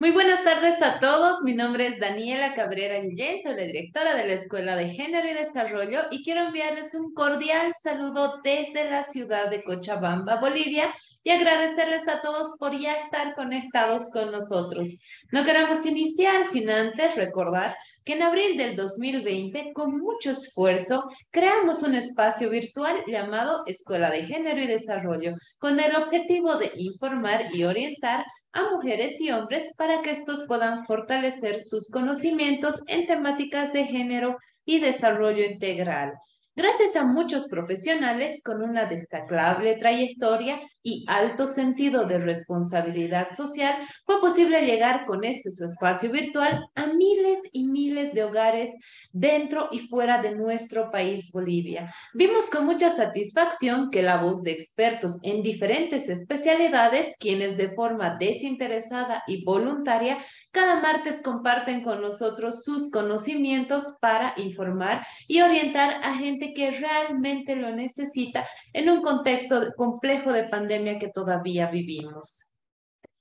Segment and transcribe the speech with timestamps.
[0.00, 1.42] Muy buenas tardes a todos.
[1.42, 5.34] Mi nombre es Daniela Cabrera Guillén, soy la directora de la Escuela de Género y
[5.34, 12.06] Desarrollo y quiero enviarles un cordial saludo desde la ciudad de Cochabamba, Bolivia, y agradecerles
[12.06, 14.94] a todos por ya estar conectados con nosotros.
[15.32, 21.82] No queremos iniciar sin antes recordar que en abril del 2020, con mucho esfuerzo, creamos
[21.82, 27.64] un espacio virtual llamado Escuela de Género y Desarrollo, con el objetivo de informar y
[27.64, 33.84] orientar a mujeres y hombres para que estos puedan fortalecer sus conocimientos en temáticas de
[33.86, 36.14] género y desarrollo integral.
[36.58, 44.20] Gracias a muchos profesionales con una destacable trayectoria y alto sentido de responsabilidad social, fue
[44.20, 48.70] posible llegar con este su espacio virtual a miles y miles de hogares
[49.12, 51.94] dentro y fuera de nuestro país Bolivia.
[52.14, 58.16] Vimos con mucha satisfacción que la voz de expertos en diferentes especialidades, quienes de forma
[58.18, 60.18] desinteresada y voluntaria
[60.50, 67.54] cada martes comparten con nosotros sus conocimientos para informar y orientar a gente que realmente
[67.54, 72.48] lo necesita en un contexto complejo de pandemia que todavía vivimos.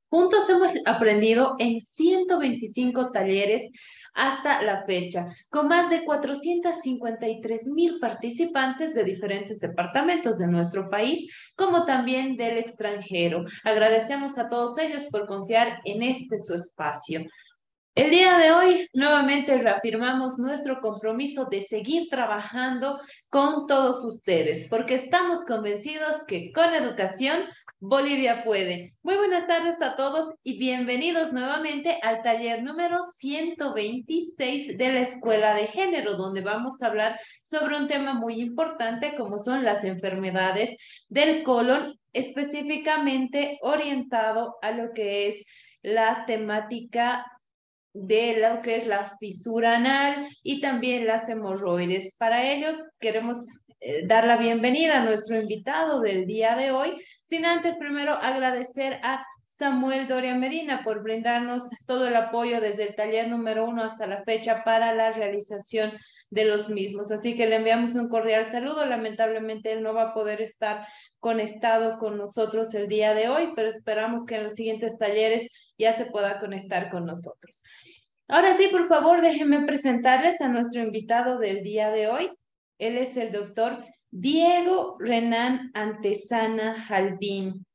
[0.09, 3.69] Juntos hemos aprendido en 125 talleres
[4.17, 11.31] hasta la fecha, con más de 453 mil participantes de diferentes departamentos de nuestro país,
[11.55, 13.43] como también del extranjero.
[13.63, 17.25] Agradecemos a todos ellos por confiar en este su espacio.
[17.93, 24.93] El día de hoy nuevamente reafirmamos nuestro compromiso de seguir trabajando con todos ustedes, porque
[24.93, 27.45] estamos convencidos que con educación
[27.79, 28.95] Bolivia puede.
[29.03, 35.53] Muy buenas tardes a todos y bienvenidos nuevamente al taller número 126 de la Escuela
[35.53, 40.75] de Género, donde vamos a hablar sobre un tema muy importante como son las enfermedades
[41.07, 45.45] del colon, específicamente orientado a lo que es
[45.83, 47.27] la temática
[47.93, 52.15] de lo que es la fisura anal y también las hemorroides.
[52.17, 53.37] Para ello queremos
[53.79, 58.99] eh, dar la bienvenida a nuestro invitado del día de hoy, sin antes primero agradecer
[59.03, 64.05] a Samuel Doria Medina por brindarnos todo el apoyo desde el taller número uno hasta
[64.05, 65.93] la fecha para la realización
[66.29, 67.11] de los mismos.
[67.11, 68.85] Así que le enviamos un cordial saludo.
[68.85, 70.87] Lamentablemente él no va a poder estar
[71.19, 75.91] conectado con nosotros el día de hoy, pero esperamos que en los siguientes talleres ya
[75.93, 77.63] se pueda conectar con nosotros.
[78.27, 82.29] Ahora sí, por favor, déjenme presentarles a nuestro invitado del día de hoy.
[82.77, 87.65] Él es el doctor Diego Renan Antesana Jaldín.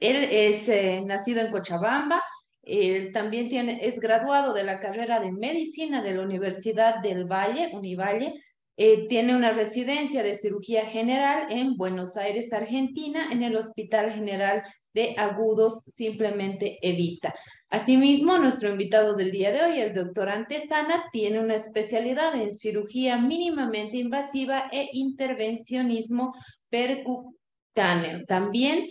[0.00, 2.22] Él es eh, nacido en Cochabamba,
[2.62, 7.70] él también tiene, es graduado de la carrera de medicina de la Universidad del Valle,
[7.72, 8.34] Univalle.
[8.76, 14.62] Eh, tiene una residencia de cirugía general en Buenos Aires, Argentina, en el Hospital General
[14.94, 17.34] de Agudos, simplemente Evita.
[17.72, 23.16] Asimismo, nuestro invitado del día de hoy, el doctor Antesana, tiene una especialidad en cirugía
[23.16, 26.34] mínimamente invasiva e intervencionismo
[26.68, 28.26] percutáneo.
[28.28, 28.88] También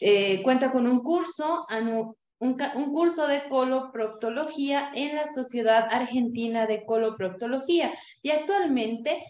[0.00, 6.84] eh, cuenta con un curso, un, un curso de coloproctología en la Sociedad Argentina de
[6.84, 9.22] Coloproctología y actualmente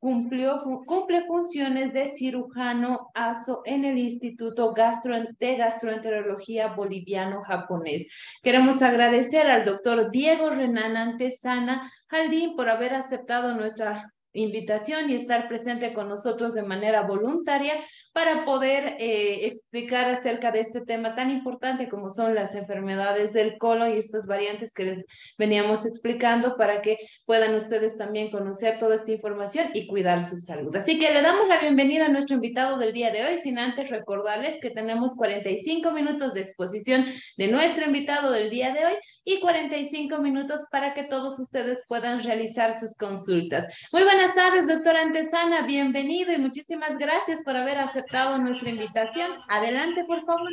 [0.00, 8.06] cumplió, cumple funciones de cirujano ASO en el Instituto Gastro, de Gastroenterología Boliviano-Japonés.
[8.42, 15.48] Queremos agradecer al doctor Diego Renan Antesana Jaldín por haber aceptado nuestra invitación y estar
[15.48, 17.74] presente con nosotros de manera voluntaria
[18.12, 23.58] para poder eh, explicar acerca de este tema tan importante como son las enfermedades del
[23.58, 25.04] colon y estas variantes que les
[25.38, 30.74] veníamos explicando para que puedan ustedes también conocer toda esta información y cuidar su salud.
[30.74, 33.90] Así que le damos la bienvenida a nuestro invitado del día de hoy, sin antes
[33.90, 38.94] recordarles que tenemos 45 minutos de exposición de nuestro invitado del día de hoy
[39.24, 43.66] y 45 minutos para que todos ustedes puedan realizar sus consultas.
[43.92, 49.30] Muy buenas tardes, doctora Antesana, bienvenido y muchísimas gracias por haber aceptado nuestra invitación.
[49.48, 50.48] Adelante, por favor.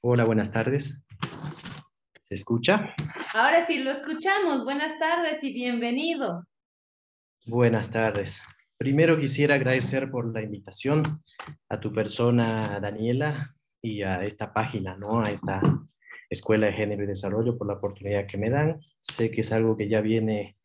[0.00, 1.02] Hola, buenas tardes.
[2.22, 2.94] ¿Se escucha?
[3.32, 4.64] Ahora sí, lo escuchamos.
[4.64, 6.44] Buenas tardes y bienvenido.
[7.46, 8.42] Buenas tardes.
[8.76, 11.22] Primero quisiera agradecer por la invitación
[11.68, 13.54] a tu persona, Daniela,
[13.84, 15.20] y a esta página, ¿no?
[15.20, 15.60] A esta
[16.30, 18.80] Escuela de Género y Desarrollo por la oportunidad que me dan.
[19.00, 20.56] Sé que es algo que ya viene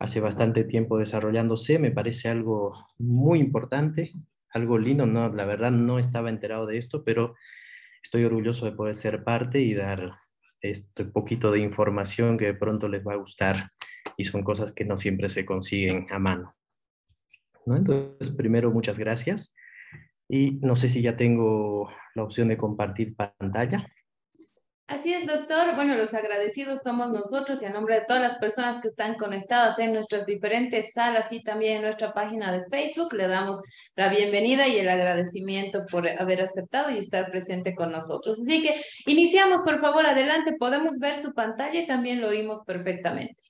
[0.00, 4.12] hace bastante tiempo desarrollándose, me parece algo muy importante,
[4.50, 7.36] algo lindo, no, la verdad no estaba enterado de esto, pero
[8.02, 10.16] estoy orgulloso de poder ser parte y dar
[10.60, 13.70] este poquito de información que de pronto les va a gustar
[14.16, 16.52] y son cosas que no siempre se consiguen a mano.
[17.64, 17.76] ¿No?
[17.76, 19.54] Entonces, primero, muchas gracias.
[20.28, 23.86] Y no sé si ya tengo la opción de compartir pantalla.
[24.88, 25.74] Así es, doctor.
[25.74, 29.80] Bueno, los agradecidos somos nosotros y a nombre de todas las personas que están conectadas
[29.80, 33.60] en nuestras diferentes salas y también en nuestra página de Facebook, le damos
[33.96, 38.38] la bienvenida y el agradecimiento por haber aceptado y estar presente con nosotros.
[38.38, 38.76] Así que
[39.06, 40.54] iniciamos, por favor, adelante.
[40.56, 43.42] Podemos ver su pantalla y también lo oímos perfectamente.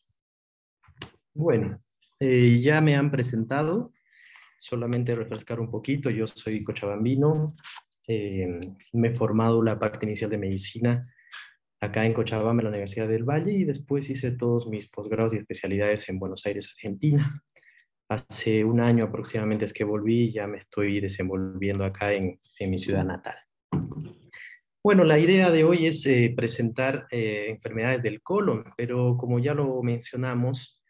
[1.34, 1.76] Bueno,
[2.18, 3.92] eh, ya me han presentado.
[4.58, 6.10] Solamente refrescar un poquito.
[6.10, 7.54] Yo soy cochabambino.
[8.06, 11.02] Eh, me he formado la parte inicial de medicina
[11.80, 15.36] acá en Cochabamba, en la Universidad del Valle, y después hice todos mis posgrados y
[15.36, 17.42] especialidades en Buenos Aires, Argentina.
[18.08, 22.70] Hace un año aproximadamente es que volví y ya me estoy desenvolviendo acá en, en
[22.70, 23.36] mi ciudad natal.
[24.82, 29.52] Bueno, la idea de hoy es eh, presentar eh, enfermedades del colon, pero como ya
[29.52, 30.80] lo mencionamos,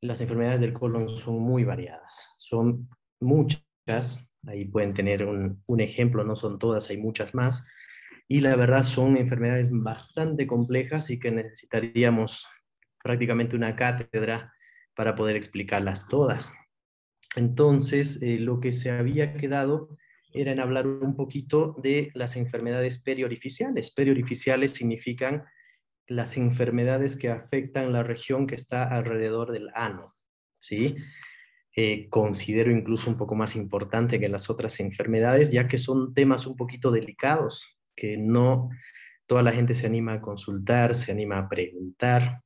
[0.00, 2.88] las enfermedades del colon son muy variadas, son
[3.20, 7.66] muchas, ahí pueden tener un, un ejemplo, no son todas, hay muchas más,
[8.28, 12.46] y la verdad son enfermedades bastante complejas y que necesitaríamos
[13.02, 14.52] prácticamente una cátedra
[14.94, 16.52] para poder explicarlas todas.
[17.36, 19.96] Entonces, eh, lo que se había quedado
[20.32, 23.92] era en hablar un poquito de las enfermedades periorificiales.
[23.92, 25.44] Periorificiales significan
[26.08, 30.10] las enfermedades que afectan la región que está alrededor del ano,
[30.58, 30.96] ¿sí?
[31.78, 36.46] Eh, considero incluso un poco más importante que las otras enfermedades, ya que son temas
[36.46, 38.70] un poquito delicados, que no
[39.26, 42.40] toda la gente se anima a consultar, se anima a preguntar,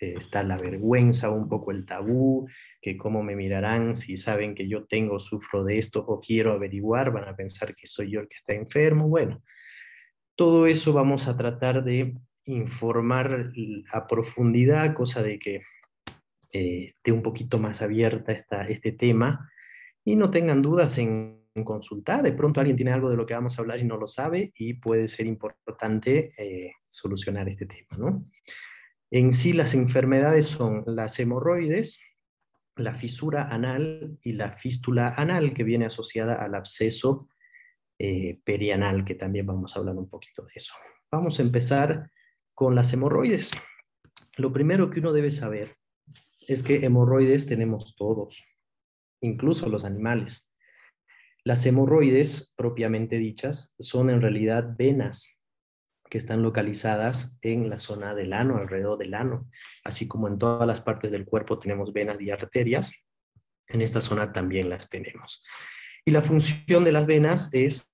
[0.00, 2.46] eh, está la vergüenza, un poco el tabú,
[2.82, 7.10] que cómo me mirarán si saben que yo tengo, sufro de esto o quiero averiguar,
[7.10, 9.08] van a pensar que soy yo el que está enfermo.
[9.08, 9.42] Bueno,
[10.36, 13.52] todo eso vamos a tratar de informar
[13.92, 15.62] a profundidad, cosa de que
[16.54, 19.50] eh, esté un poquito más abierta esta, este tema
[20.04, 22.22] y no tengan dudas en consultar.
[22.22, 24.52] De pronto alguien tiene algo de lo que vamos a hablar y no lo sabe
[24.56, 27.98] y puede ser importante eh, solucionar este tema.
[27.98, 28.30] ¿no?
[29.10, 32.00] En sí las enfermedades son las hemorroides,
[32.76, 37.28] la fisura anal y la fístula anal que viene asociada al absceso
[37.98, 40.74] eh, perianal, que también vamos a hablar un poquito de eso.
[41.10, 42.12] Vamos a empezar
[42.54, 43.50] con las hemorroides.
[44.36, 45.76] Lo primero que uno debe saber
[46.48, 48.42] es que hemorroides tenemos todos,
[49.20, 50.50] incluso los animales.
[51.44, 55.40] Las hemorroides, propiamente dichas, son en realidad venas
[56.08, 59.48] que están localizadas en la zona del ano, alrededor del ano,
[59.84, 62.92] así como en todas las partes del cuerpo tenemos venas y arterias,
[63.66, 65.42] en esta zona también las tenemos.
[66.04, 67.93] Y la función de las venas es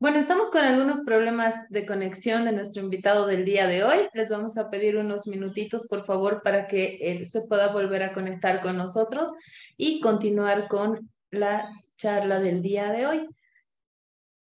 [0.00, 4.08] Bueno, estamos con algunos problemas de conexión de nuestro invitado del día de hoy.
[4.12, 8.12] Les vamos a pedir unos minutitos, por favor, para que él se pueda volver a
[8.12, 9.32] conectar con nosotros
[9.76, 13.28] y continuar con la charla del día de hoy.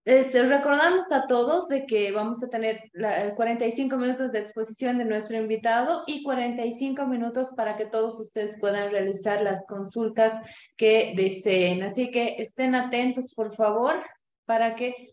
[0.06, 2.90] Les recordamos a todos de que vamos a tener
[3.36, 8.90] 45 minutos de exposición de nuestro invitado y 45 minutos para que todos ustedes puedan
[8.90, 10.32] realizar las consultas
[10.78, 11.82] que deseen.
[11.82, 14.02] Así que estén atentos, por favor,
[14.46, 15.11] para que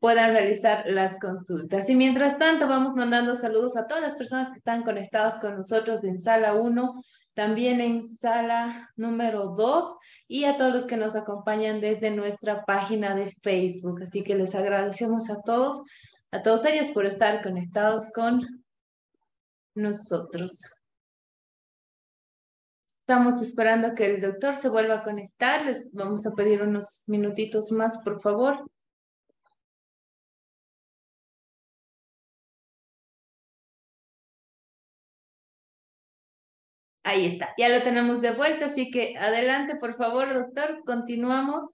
[0.00, 1.88] puedan realizar las consultas.
[1.88, 6.04] Y mientras tanto, vamos mandando saludos a todas las personas que están conectadas con nosotros
[6.04, 7.02] en sala 1,
[7.34, 9.96] también en sala número 2
[10.28, 14.02] y a todos los que nos acompañan desde nuestra página de Facebook.
[14.02, 15.82] Así que les agradecemos a todos,
[16.30, 18.64] a todos ellos por estar conectados con
[19.74, 20.60] nosotros.
[23.00, 25.64] Estamos esperando que el doctor se vuelva a conectar.
[25.64, 28.68] Les vamos a pedir unos minutitos más, por favor.
[37.08, 41.72] Ahí está, ya lo tenemos de vuelta, así que adelante, por favor, doctor, continuamos.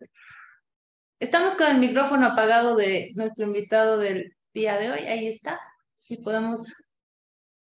[1.19, 5.59] Estamos con el micrófono apagado de nuestro invitado del día de hoy, ahí está,
[5.97, 6.73] si podemos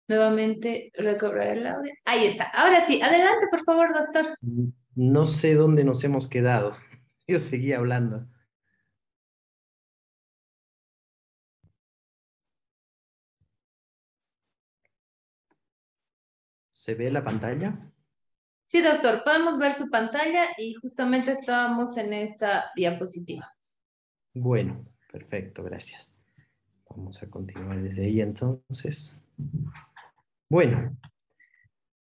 [0.06, 1.92] nuevamente recobrar el audio.
[2.04, 4.36] Ahí está, ahora sí, adelante, por favor, doctor.
[4.94, 6.76] No sé dónde nos hemos quedado,
[7.26, 8.24] yo seguía hablando.
[16.88, 17.76] ¿Se ve la pantalla?
[18.64, 23.54] Sí, doctor, podemos ver su pantalla y justamente estábamos en esta diapositiva.
[24.32, 26.16] Bueno, perfecto, gracias.
[26.88, 29.20] Vamos a continuar desde ahí entonces.
[30.48, 30.96] Bueno,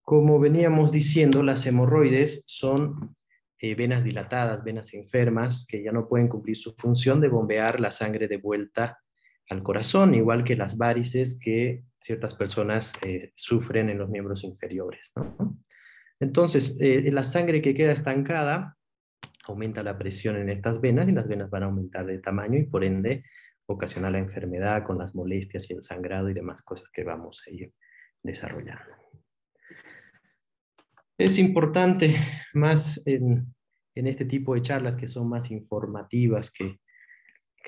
[0.02, 3.16] como veníamos diciendo, las hemorroides son
[3.60, 7.90] eh, venas dilatadas, venas enfermas, que ya no pueden cumplir su función de bombear la
[7.90, 9.00] sangre de vuelta
[9.48, 15.14] al corazón, igual que las varices que ciertas personas eh, sufren en los miembros inferiores.
[16.20, 18.78] Entonces, eh, la sangre que queda estancada
[19.46, 22.66] aumenta la presión en estas venas y las venas van a aumentar de tamaño y
[22.66, 23.24] por ende
[23.66, 27.52] ocasiona la enfermedad con las molestias y el sangrado y demás cosas que vamos a
[27.52, 27.74] ir
[28.22, 28.94] desarrollando.
[31.18, 32.18] Es importante
[32.54, 33.56] más en,
[33.96, 36.80] este tipo de charlas que son más informativas que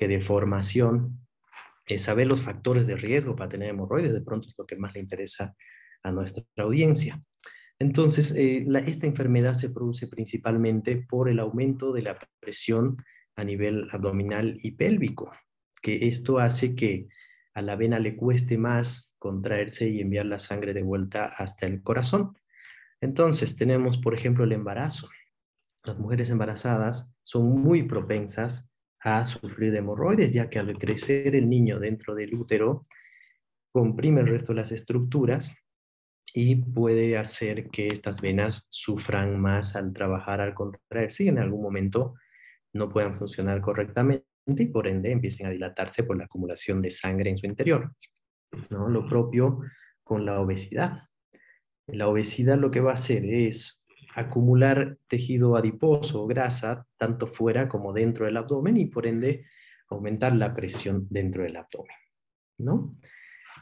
[0.08, 1.25] de formación,
[1.98, 5.00] saber los factores de riesgo para tener hemorroides, de pronto es lo que más le
[5.00, 5.54] interesa
[6.02, 7.22] a nuestra audiencia.
[7.78, 12.96] Entonces, eh, esta enfermedad se produce principalmente por el aumento de la presión
[13.36, 15.30] a nivel abdominal y pélvico,
[15.82, 17.08] que esto hace que
[17.54, 21.82] a la vena le cueste más contraerse y enviar la sangre de vuelta hasta el
[21.82, 22.36] corazón.
[23.00, 25.08] Entonces, tenemos, por ejemplo, el embarazo.
[25.84, 31.48] Las mujeres embarazadas son muy propensas a sufrir de hemorroides, ya que al crecer el
[31.48, 32.82] niño dentro del útero,
[33.72, 35.54] comprime el resto de las estructuras
[36.32, 41.62] y puede hacer que estas venas sufran más al trabajar, al contraerse y en algún
[41.62, 42.14] momento
[42.72, 47.30] no puedan funcionar correctamente y por ende empiecen a dilatarse por la acumulación de sangre
[47.30, 47.92] en su interior.
[48.70, 48.88] ¿no?
[48.88, 49.60] Lo propio
[50.04, 51.08] con la obesidad.
[51.86, 53.85] La obesidad lo que va a hacer es
[54.16, 59.44] acumular tejido adiposo o grasa tanto fuera como dentro del abdomen y por ende
[59.88, 61.96] aumentar la presión dentro del abdomen.
[62.58, 62.92] ¿no?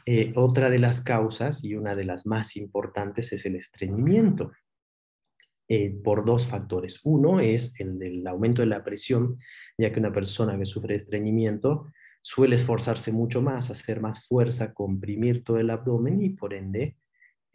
[0.05, 4.53] Eh, otra de las causas y una de las más importantes es el estreñimiento.
[5.67, 7.01] Eh, por dos factores.
[7.03, 9.39] Uno es el del aumento de la presión,
[9.79, 15.43] ya que una persona que sufre estreñimiento suele esforzarse mucho más, hacer más fuerza, comprimir
[15.43, 16.97] todo el abdomen y por ende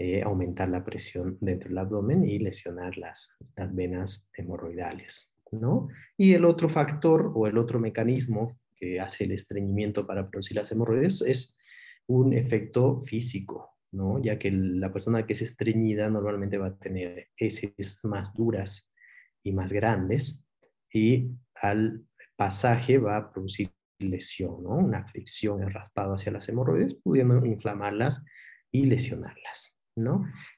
[0.03, 5.37] eh, aumentar la presión dentro del abdomen y lesionar las, las venas hemorroidales.
[5.53, 5.89] ¿no?
[6.17, 10.73] Y el otro factor o el otro mecanismo que hace el estreñimiento para producir las
[10.73, 11.59] hemorroides es
[12.07, 14.23] un efecto físico, ¿no?
[14.23, 18.95] ya que la persona que es estreñida normalmente va a tener heces más duras
[19.43, 20.43] y más grandes
[20.91, 21.31] y
[21.61, 24.79] al pasaje va a producir lesión, ¿no?
[24.79, 28.25] una fricción, el raspado hacia las hemorroides, pudiendo inflamarlas
[28.73, 29.80] y lesionarlas.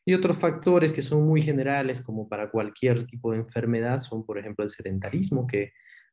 [0.05, 4.39] Y otros factores que son muy generales, como para cualquier tipo de enfermedad, son, por
[4.39, 5.73] ejemplo, el sedentarismo, que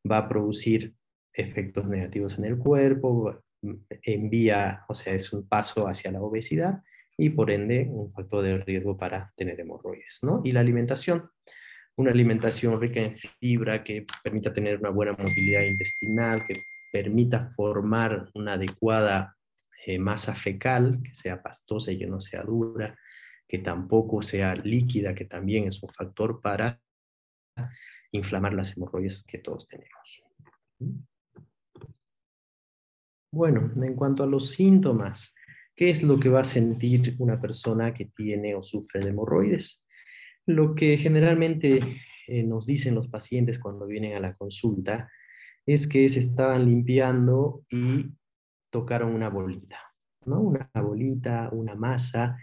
[0.09, 0.93] va a producir
[1.33, 3.43] efectos negativos en el cuerpo,
[4.03, 6.81] envía, o sea, es un paso hacia la obesidad
[7.17, 10.41] y por ende un factor de riesgo para tener hemorroides, ¿no?
[10.43, 11.29] Y la alimentación,
[11.97, 18.29] una alimentación rica en fibra que permita tener una buena motilidad intestinal, que permita formar
[18.33, 19.35] una adecuada
[19.85, 22.97] eh, masa fecal, que sea pastosa y que no sea dura,
[23.49, 26.79] que tampoco sea líquida, que también es un factor para
[28.11, 30.23] inflamar las hemorroides que todos tenemos.
[33.33, 35.33] Bueno, en cuanto a los síntomas,
[35.75, 39.83] ¿qué es lo que va a sentir una persona que tiene o sufre de hemorroides?
[40.45, 41.79] Lo que generalmente
[42.27, 45.11] eh, nos dicen los pacientes cuando vienen a la consulta
[45.65, 48.11] es que se estaban limpiando y
[48.71, 49.79] tocaron una bolita,
[50.27, 50.39] ¿no?
[50.39, 52.37] Una bolita, una masa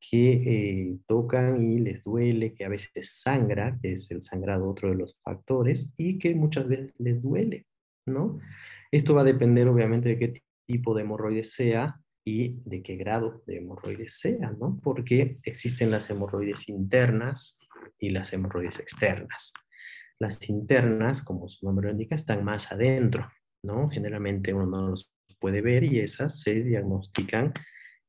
[0.00, 4.90] que eh, tocan y les duele, que a veces sangra, que es el sangrado otro
[4.90, 7.66] de los factores, y que muchas veces les duele,
[8.06, 8.38] ¿no?
[8.90, 13.42] Esto va a depender obviamente de qué tipo de hemorroides sea y de qué grado
[13.46, 14.80] de hemorroides sea, ¿no?
[14.82, 17.58] Porque existen las hemorroides internas
[17.98, 19.52] y las hemorroides externas.
[20.18, 23.30] Las internas, como su nombre lo indica, están más adentro,
[23.62, 23.88] ¿no?
[23.88, 27.52] Generalmente uno no los puede ver y esas se diagnostican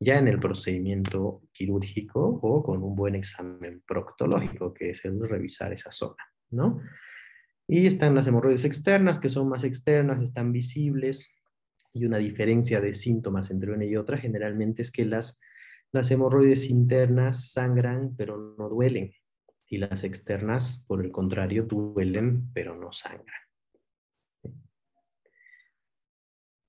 [0.01, 5.72] ya en el procedimiento quirúrgico o con un buen examen proctológico, que es el revisar
[5.74, 6.81] esa zona, ¿no?
[7.67, 11.31] Y están las hemorroides externas, que son más externas, están visibles,
[11.93, 15.39] y una diferencia de síntomas entre una y otra generalmente es que las,
[15.91, 19.13] las hemorroides internas sangran pero no duelen,
[19.67, 23.41] y las externas, por el contrario, duelen pero no sangran.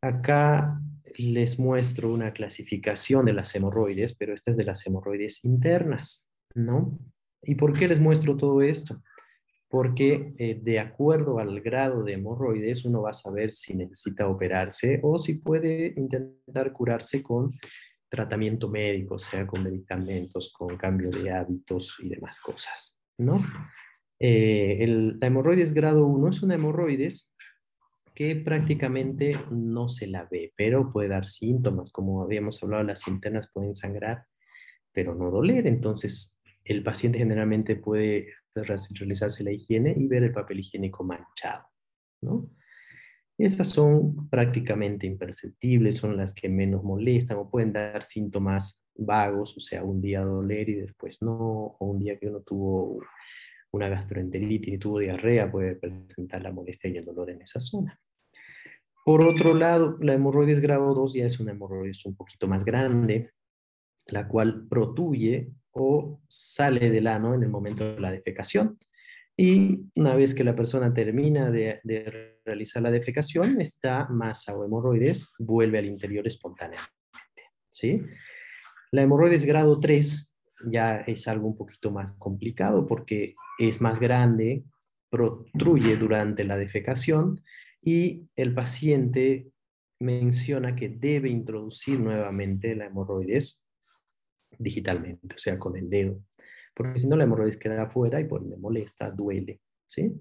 [0.02, 0.82] Acá
[1.16, 6.98] les muestro una clasificación de las hemorroides, pero esta es de las hemorroides internas, ¿no?
[7.42, 9.02] ¿Y por qué les muestro todo esto?
[9.72, 15.00] porque eh, de acuerdo al grado de hemorroides uno va a saber si necesita operarse
[15.02, 17.52] o si puede intentar curarse con
[18.10, 23.00] tratamiento médico, sea con medicamentos, con cambio de hábitos y demás cosas.
[23.16, 23.42] ¿no?
[24.20, 27.31] Eh, el, la hemorroides grado 1 es una hemorroides
[28.14, 33.50] que prácticamente no se la ve, pero puede dar síntomas, como habíamos hablado, las internas
[33.52, 34.26] pueden sangrar,
[34.92, 40.60] pero no doler, entonces el paciente generalmente puede realizarse la higiene y ver el papel
[40.60, 41.66] higiénico manchado,
[42.20, 42.50] ¿no?
[43.38, 49.60] Esas son prácticamente imperceptibles, son las que menos molestan o pueden dar síntomas vagos, o
[49.60, 53.00] sea, un día doler y después no, o un día que uno tuvo
[53.72, 57.98] una gastroenteritis y tuvo diarrea, puede presentar la molestia y el dolor en esa zona.
[59.04, 63.32] Por otro lado, la hemorroides grado 2 ya es una hemorroides un poquito más grande,
[64.06, 68.78] la cual protuye o sale del ano en el momento de la defecación.
[69.36, 71.80] Y una vez que la persona termina de,
[72.44, 76.90] realizar la defecación, esta masa o hemorroides vuelve al interior espontáneamente.
[77.70, 78.02] ¿sí?
[78.92, 80.31] La hemorroides grado 3
[80.70, 84.64] ya es algo un poquito más complicado porque es más grande,
[85.10, 87.42] protruye durante la defecación
[87.80, 89.50] y el paciente
[90.00, 93.66] menciona que debe introducir nuevamente la hemorroides
[94.58, 96.22] digitalmente, o sea, con el dedo
[96.74, 100.12] porque si no la hemorroides queda afuera y por le molesta, duele, ¿sí?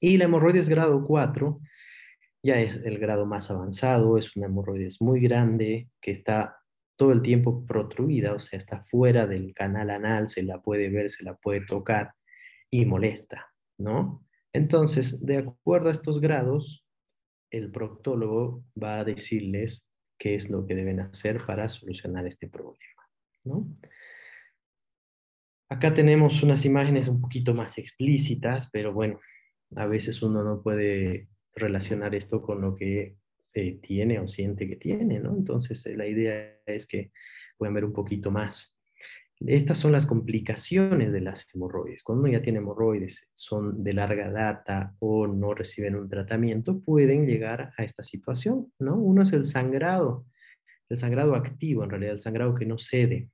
[0.00, 1.60] Y la hemorroides grado 4
[2.42, 6.59] ya es el grado más avanzado, es una hemorroides muy grande que está
[7.00, 11.08] todo el tiempo protruida, o sea, está fuera del canal anal, se la puede ver,
[11.08, 12.12] se la puede tocar
[12.68, 13.46] y molesta,
[13.78, 14.28] ¿no?
[14.52, 16.86] Entonces, de acuerdo a estos grados,
[17.50, 23.08] el proctólogo va a decirles qué es lo que deben hacer para solucionar este problema,
[23.44, 23.66] ¿no?
[25.70, 29.18] Acá tenemos unas imágenes un poquito más explícitas, pero bueno,
[29.74, 33.16] a veces uno no puede relacionar esto con lo que
[33.80, 35.36] tiene o siente que tiene, ¿no?
[35.36, 37.12] Entonces eh, la idea es que
[37.56, 38.80] puedan ver un poquito más.
[39.46, 42.02] Estas son las complicaciones de las hemorroides.
[42.02, 47.26] Cuando uno ya tiene hemorroides, son de larga data o no reciben un tratamiento, pueden
[47.26, 48.96] llegar a esta situación, ¿no?
[48.96, 50.26] Uno es el sangrado,
[50.90, 53.30] el sangrado activo, en realidad el sangrado que no cede,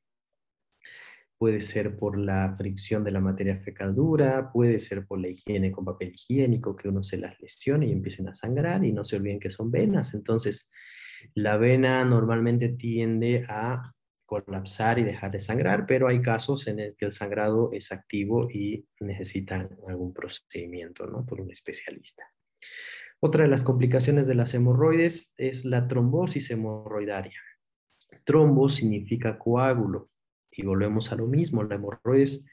[1.38, 5.70] puede ser por la fricción de la materia fecal dura, puede ser por la higiene
[5.70, 9.16] con papel higiénico, que uno se las lesione y empiecen a sangrar y no se
[9.16, 10.14] olviden que son venas.
[10.14, 10.70] Entonces,
[11.34, 13.92] la vena normalmente tiende a
[14.24, 18.50] colapsar y dejar de sangrar, pero hay casos en el que el sangrado es activo
[18.50, 21.24] y necesitan algún procedimiento ¿no?
[21.24, 22.24] por un especialista.
[23.20, 27.40] Otra de las complicaciones de las hemorroides es la trombosis hemorroidaria.
[28.24, 30.10] Trombo significa coágulo
[30.56, 32.46] y volvemos a lo mismo, la hemorroides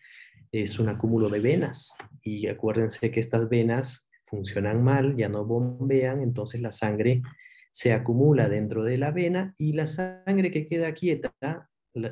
[0.52, 6.22] es un acúmulo de venas y acuérdense que estas venas funcionan mal, ya no bombean,
[6.22, 7.22] entonces la sangre
[7.72, 11.34] se acumula dentro de la vena y la sangre que queda quieta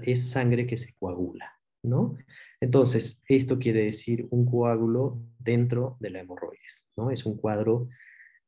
[0.03, 1.51] es sangre que se coagula,
[1.83, 2.17] ¿no?
[2.59, 7.11] Entonces, esto quiere decir un coágulo dentro de la hemorroides, ¿no?
[7.11, 7.89] Es un cuadro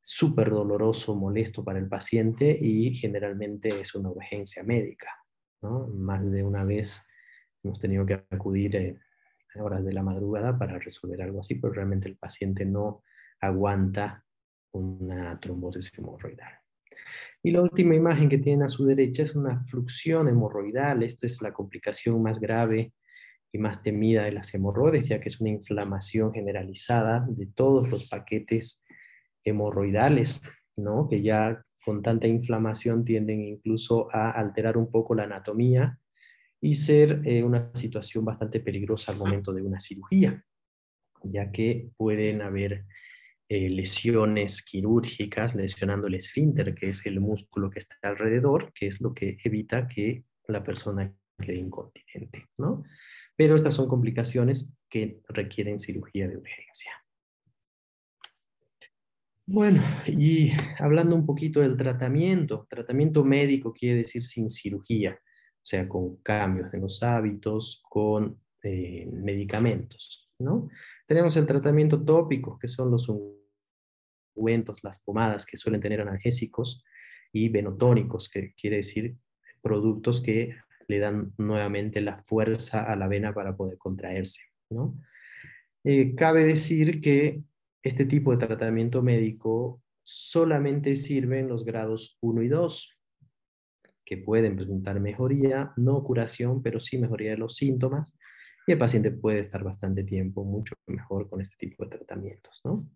[0.01, 5.10] súper doloroso, molesto para el paciente y generalmente es una urgencia médica,
[5.62, 5.88] ¿no?
[5.88, 7.08] Más de una vez
[7.63, 8.99] hemos tenido que acudir
[9.56, 13.04] a horas de la madrugada para resolver algo así, pero realmente el paciente no
[13.39, 14.23] aguanta
[14.71, 16.54] una trombosis hemorroidal.
[17.43, 21.04] Y la última imagen que tienen a su derecha es una fluxión hemorroidal.
[21.04, 22.93] Esta es la complicación más grave
[23.52, 28.10] y más temida de las hemorroides, ya que es una inflamación generalizada de todos los
[28.10, 28.84] paquetes
[29.43, 30.41] hemorroidales,
[30.78, 31.08] ¿no?
[31.10, 35.99] que ya con tanta inflamación tienden incluso a alterar un poco la anatomía
[36.63, 40.45] y ser eh, una situación bastante peligrosa al momento de una cirugía,
[41.21, 42.86] ya que pueden haber
[43.49, 49.02] eh, lesiones quirúrgicas lesionando el esfínter, que es el músculo que está alrededor, que es
[49.02, 52.82] lo que evita que la persona quede incontinente, ¿no?
[53.36, 56.93] Pero estas son complicaciones que requieren cirugía de urgencia.
[59.45, 65.19] Bueno, y hablando un poquito del tratamiento, tratamiento médico quiere decir sin cirugía
[65.63, 70.67] o sea, con cambios en los hábitos, con eh, medicamentos, ¿no?
[71.08, 73.10] Tenemos el tratamiento tópico, que son los
[74.36, 76.84] ungüentos, las pomadas que suelen tener analgésicos,
[77.34, 79.17] y venotónicos, que quiere decir
[79.62, 80.56] productos que
[80.88, 84.99] le dan nuevamente la fuerza a la vena para poder contraerse, ¿no?
[85.84, 87.41] Eh, cabe decir que
[87.82, 92.97] este tipo de tratamiento médico solamente sirve en los grados 1 y 2,
[94.06, 98.18] que pueden presentar mejoría, no curación, pero sí mejoría de los síntomas,
[98.66, 102.62] y el paciente puede estar bastante tiempo mucho mejor con este tipo de tratamientos.
[102.63, 102.88] ¿no?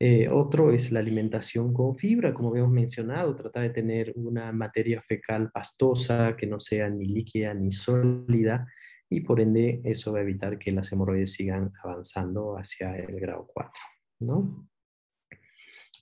[0.00, 5.02] Eh, otro es la alimentación con fibra, como habíamos mencionado, tratar de tener una materia
[5.02, 8.66] fecal pastosa que no sea ni líquida ni sólida
[9.10, 13.48] y por ende eso va a evitar que las hemorroides sigan avanzando hacia el grado
[13.52, 13.72] 4,
[14.20, 14.68] ¿no?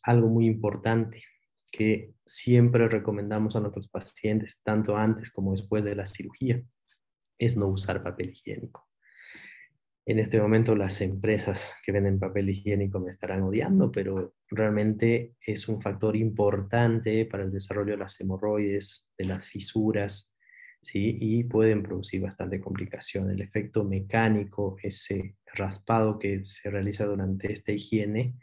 [0.03, 1.23] Algo muy importante
[1.77, 6.63] que siempre recomendamos a nuestros pacientes, tanto antes como después de la cirugía,
[7.39, 8.89] es no usar papel higiénico.
[10.07, 15.69] En este momento las empresas que venden papel higiénico me estarán odiando, pero realmente es
[15.69, 20.35] un factor importante para el desarrollo de las hemorroides, de las fisuras,
[20.81, 21.19] ¿sí?
[21.21, 23.31] Y pueden producir bastante complicación.
[23.31, 28.37] El efecto mecánico, ese raspado que se realiza durante esta higiene,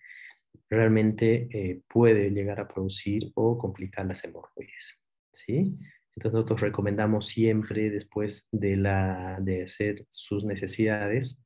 [0.70, 5.78] realmente eh, puede llegar a producir o complicar las hemorroides, ¿sí?
[6.16, 11.44] Entonces nosotros recomendamos siempre, después de, la, de hacer sus necesidades,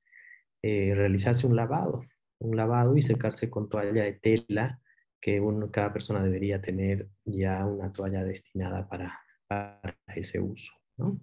[0.61, 2.03] eh, realizarse un lavado,
[2.39, 4.81] un lavado y secarse con toalla de tela,
[5.21, 5.41] que
[5.71, 10.73] cada persona debería tener ya una toalla destinada para, para ese uso.
[10.97, 11.19] ¿no?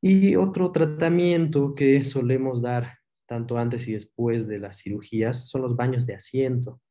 [0.00, 5.76] Y otro tratamiento que solemos dar tanto antes y después de las cirugías son los
[5.76, 6.82] baños de asiento.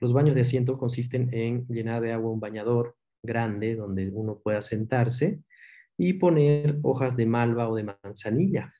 [0.00, 4.60] Los baños de asiento consisten en llenar de agua un bañador grande donde uno pueda
[4.60, 5.42] sentarse
[5.96, 8.72] y poner hojas de malva o de manzanilla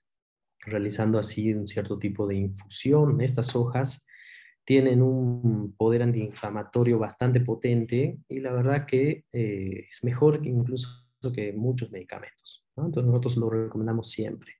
[0.60, 3.20] realizando así un cierto tipo de infusión.
[3.20, 4.06] Estas hojas
[4.64, 10.88] tienen un poder antiinflamatorio bastante potente y la verdad que eh, es mejor incluso
[11.34, 12.66] que muchos medicamentos.
[12.76, 14.52] Entonces nosotros lo recomendamos siempre.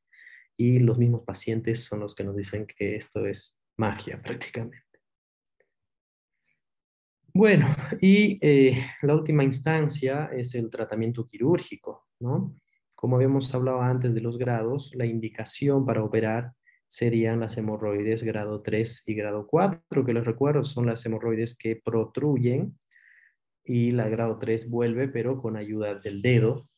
[0.57, 4.88] Y los mismos pacientes son los que nos dicen que esto es magia prácticamente.
[7.35, 7.67] Bueno,
[8.01, 12.55] y eh, la última instancia es el tratamiento quirúrgico, ¿no?
[12.95, 16.53] Como habíamos hablado antes de los grados, la indicación para operar
[16.89, 21.77] serían las hemorroides grado 3 y grado 4, que les recuerdo son las hemorroides que
[21.77, 22.77] protruyen
[23.63, 26.69] y la grado 3 vuelve pero con ayuda del dedo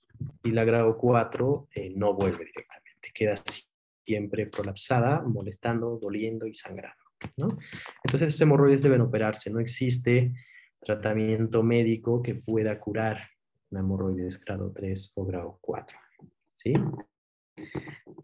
[0.42, 3.36] y la grado 4 eh, no vuelve directamente, queda
[4.04, 6.99] siempre prolapsada, molestando, doliendo y sangrando.
[7.36, 7.48] ¿No?
[8.04, 10.32] Entonces, esas hemorroides deben operarse, no existe
[10.80, 13.28] tratamiento médico que pueda curar
[13.70, 15.98] una hemorroides grado 3 o grado 4.
[16.54, 16.74] ¿sí?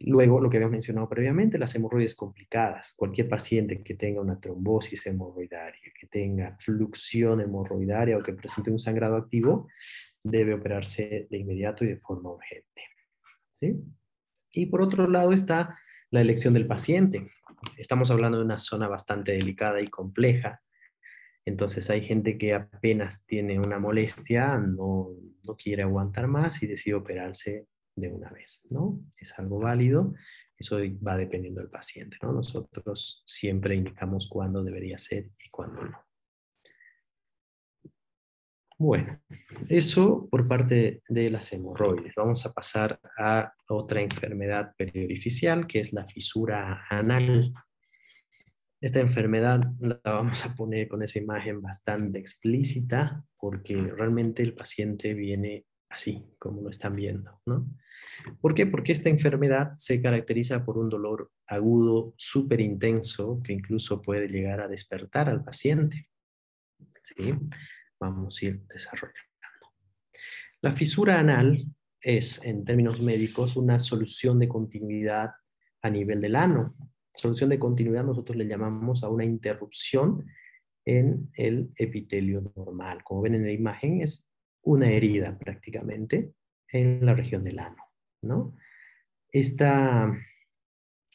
[0.00, 2.94] Luego, lo que habíamos mencionado previamente, las hemorroides complicadas.
[2.96, 8.78] Cualquier paciente que tenga una trombosis hemorroidaria, que tenga fluxión hemorroidaria o que presente un
[8.78, 9.68] sangrado activo,
[10.22, 12.82] debe operarse de inmediato y de forma urgente.
[13.52, 13.76] ¿sí?
[14.52, 15.78] Y por otro lado está
[16.10, 17.26] la elección del paciente.
[17.76, 20.62] Estamos hablando de una zona bastante delicada y compleja.
[21.44, 25.10] Entonces hay gente que apenas tiene una molestia, no,
[25.46, 29.00] no quiere aguantar más y decide operarse de una vez, ¿no?
[29.16, 30.14] Es algo válido,
[30.58, 32.32] eso va dependiendo del paciente, ¿no?
[32.32, 36.05] Nosotros siempre indicamos cuándo debería ser y cuándo no.
[38.78, 39.18] Bueno,
[39.70, 42.12] eso por parte de las hemorroides.
[42.14, 47.54] Vamos a pasar a otra enfermedad periorificial, que es la fisura anal.
[48.78, 55.14] Esta enfermedad la vamos a poner con esa imagen bastante explícita, porque realmente el paciente
[55.14, 57.66] viene así, como lo están viendo, ¿no?
[58.42, 58.66] ¿Por qué?
[58.66, 64.60] Porque esta enfermedad se caracteriza por un dolor agudo súper intenso que incluso puede llegar
[64.60, 66.08] a despertar al paciente.
[67.02, 67.32] ¿Sí?
[68.00, 69.20] Vamos a ir desarrollando.
[70.62, 71.64] La fisura anal
[72.00, 75.32] es, en términos médicos, una solución de continuidad
[75.82, 76.74] a nivel del ano.
[77.14, 80.26] Solución de continuidad nosotros le llamamos a una interrupción
[80.84, 83.02] en el epitelio normal.
[83.02, 84.28] Como ven en la imagen, es
[84.62, 86.32] una herida prácticamente
[86.68, 87.82] en la región del ano.
[88.22, 88.56] ¿no?
[89.30, 90.12] Esta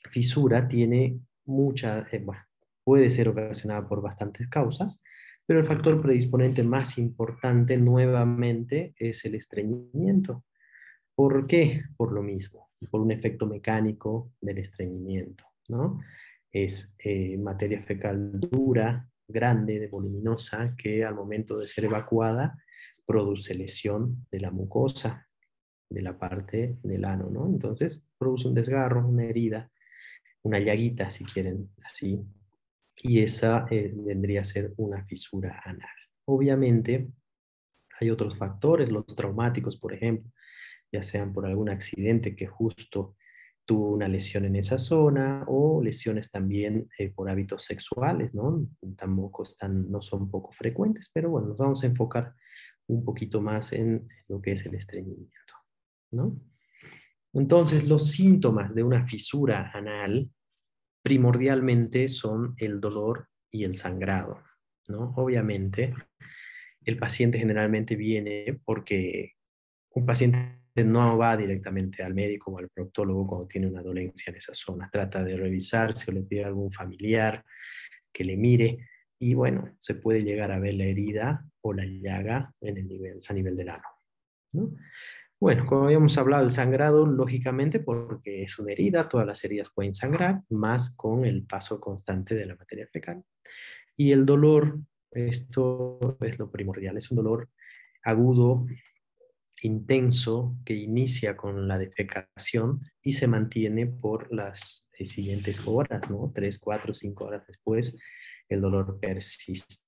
[0.09, 2.25] fisura tiene mucha, eh,
[2.83, 5.03] puede ser ocasionada por bastantes causas,
[5.45, 10.45] pero el factor predisponente más importante nuevamente es el estreñimiento.
[11.15, 11.83] ¿Por qué?
[11.97, 15.99] Por lo mismo, por un efecto mecánico del estreñimiento, ¿no?
[16.51, 22.57] Es eh, materia fecal dura, grande, voluminosa, que al momento de ser evacuada
[23.05, 25.27] produce lesión de la mucosa,
[25.89, 27.45] de la parte del ano, ¿no?
[27.47, 29.69] Entonces produce un desgarro, una herida,
[30.43, 32.19] una llaguita, si quieren, así,
[33.03, 35.89] y esa eh, vendría a ser una fisura anal.
[36.25, 37.09] Obviamente,
[37.99, 40.31] hay otros factores, los traumáticos, por ejemplo,
[40.91, 43.15] ya sean por algún accidente que justo
[43.65, 48.67] tuvo una lesión en esa zona o lesiones también eh, por hábitos sexuales, ¿no?
[48.97, 52.33] Tampoco están, no son poco frecuentes, pero bueno, nos vamos a enfocar
[52.87, 55.31] un poquito más en lo que es el estreñimiento.
[56.11, 56.37] ¿no?
[57.33, 60.29] Entonces, los síntomas de una fisura anal
[61.01, 64.41] primordialmente son el dolor y el sangrado,
[64.87, 65.13] ¿no?
[65.15, 65.93] Obviamente,
[66.83, 69.33] el paciente generalmente viene porque
[69.89, 74.37] un paciente no va directamente al médico o al proctólogo cuando tiene una dolencia en
[74.37, 74.89] esa zona.
[74.91, 77.43] Trata de revisarse o le pide a algún familiar
[78.11, 82.53] que le mire y bueno, se puede llegar a ver la herida o la llaga
[82.61, 83.83] en el nivel, a nivel del ano.
[84.53, 84.71] ¿no?
[85.41, 89.95] Bueno, como habíamos hablado, el sangrado, lógicamente, porque es una herida, todas las heridas pueden
[89.95, 93.23] sangrar, más con el paso constante de la materia fecal.
[93.97, 94.77] Y el dolor,
[95.09, 97.49] esto es lo primordial, es un dolor
[98.03, 98.67] agudo,
[99.63, 106.31] intenso, que inicia con la defecación y se mantiene por las siguientes horas, ¿no?
[106.35, 107.97] Tres, cuatro, cinco horas después,
[108.47, 109.85] el dolor persiste,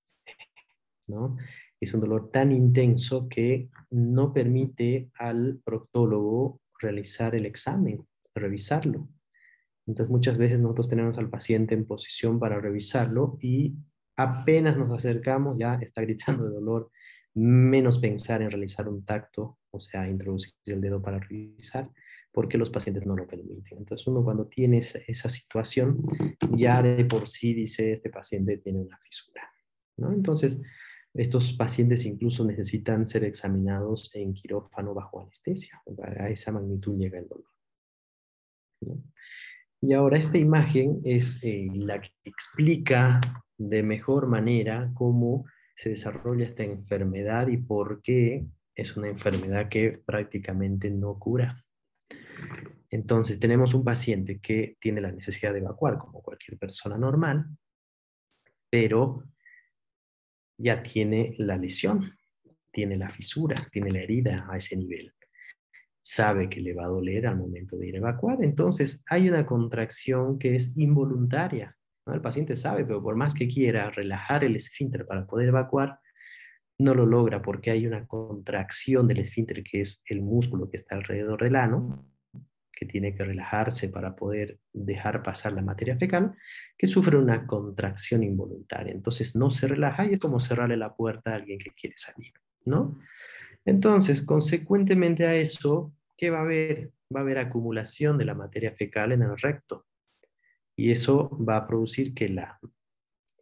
[1.05, 1.37] ¿no?
[1.83, 9.09] Es un dolor tan intenso que no permite al proctólogo realizar el examen, revisarlo.
[9.85, 13.75] Entonces muchas veces nosotros tenemos al paciente en posición para revisarlo y
[14.15, 16.89] apenas nos acercamos ya está gritando de dolor,
[17.35, 21.89] menos pensar en realizar un tacto, o sea, introducir el dedo para revisar,
[22.31, 23.79] porque los pacientes no lo permiten.
[23.79, 26.01] Entonces uno cuando tiene esa, situación,
[26.51, 29.41] ya de por sí dice, este paciente tiene una fisura.
[29.97, 30.11] ¿no?
[30.11, 30.59] Entonces,
[31.13, 35.81] estos pacientes incluso necesitan ser examinados en quirófano bajo anestesia.
[36.17, 37.51] A esa magnitud llega el dolor.
[39.81, 43.21] Y ahora esta imagen es eh, la que explica
[43.57, 45.45] de mejor manera cómo
[45.75, 48.45] se desarrolla esta enfermedad y por qué
[48.75, 51.55] es una enfermedad que prácticamente no cura.
[52.89, 57.45] Entonces, tenemos un paciente que tiene la necesidad de evacuar como cualquier persona normal,
[58.69, 59.23] pero
[60.57, 62.03] ya tiene la lesión,
[62.71, 65.13] tiene la fisura, tiene la herida a ese nivel.
[66.01, 69.45] Sabe que le va a doler al momento de ir a evacuar, entonces hay una
[69.45, 71.77] contracción que es involuntaria,
[72.11, 75.99] el paciente sabe, pero por más que quiera relajar el esfínter para poder evacuar,
[76.79, 80.95] no lo logra porque hay una contracción del esfínter, que es el músculo que está
[80.95, 82.05] alrededor del ano,
[82.73, 86.35] que tiene que relajarse para poder dejar pasar la materia fecal,
[86.77, 88.91] que sufre una contracción involuntaria.
[88.91, 92.33] Entonces no se relaja y es como cerrarle la puerta a alguien que quiere salir,
[92.65, 92.99] ¿no?
[93.65, 96.91] Entonces, consecuentemente a eso, ¿qué va a haber?
[97.15, 99.85] Va a haber acumulación de la materia fecal en el recto.
[100.75, 102.59] Y eso va a producir que la,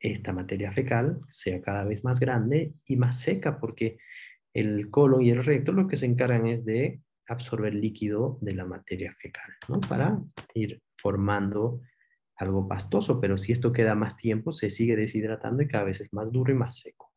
[0.02, 3.98] esta materia fecal sea cada vez más grande y más seca, porque
[4.54, 8.66] el colon y el recto lo que se encargan es de absorber líquido de la
[8.66, 9.80] materia fecal, ¿no?
[9.82, 10.20] Para
[10.54, 11.82] ir formando
[12.38, 16.12] algo pastoso, pero si esto queda más tiempo, se sigue deshidratando y cada vez es
[16.14, 17.12] más duro y más seco,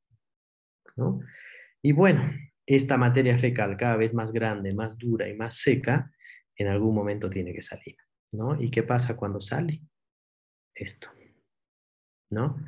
[0.97, 1.21] ¿no?
[1.83, 2.31] Y bueno,
[2.67, 6.11] esta materia fecal cada vez más grande, más dura y más seca,
[6.57, 7.97] en algún momento tiene que salir,
[8.33, 8.61] ¿no?
[8.61, 9.83] ¿Y qué pasa cuando sale?
[10.75, 11.09] esto,
[12.31, 12.59] ¿no?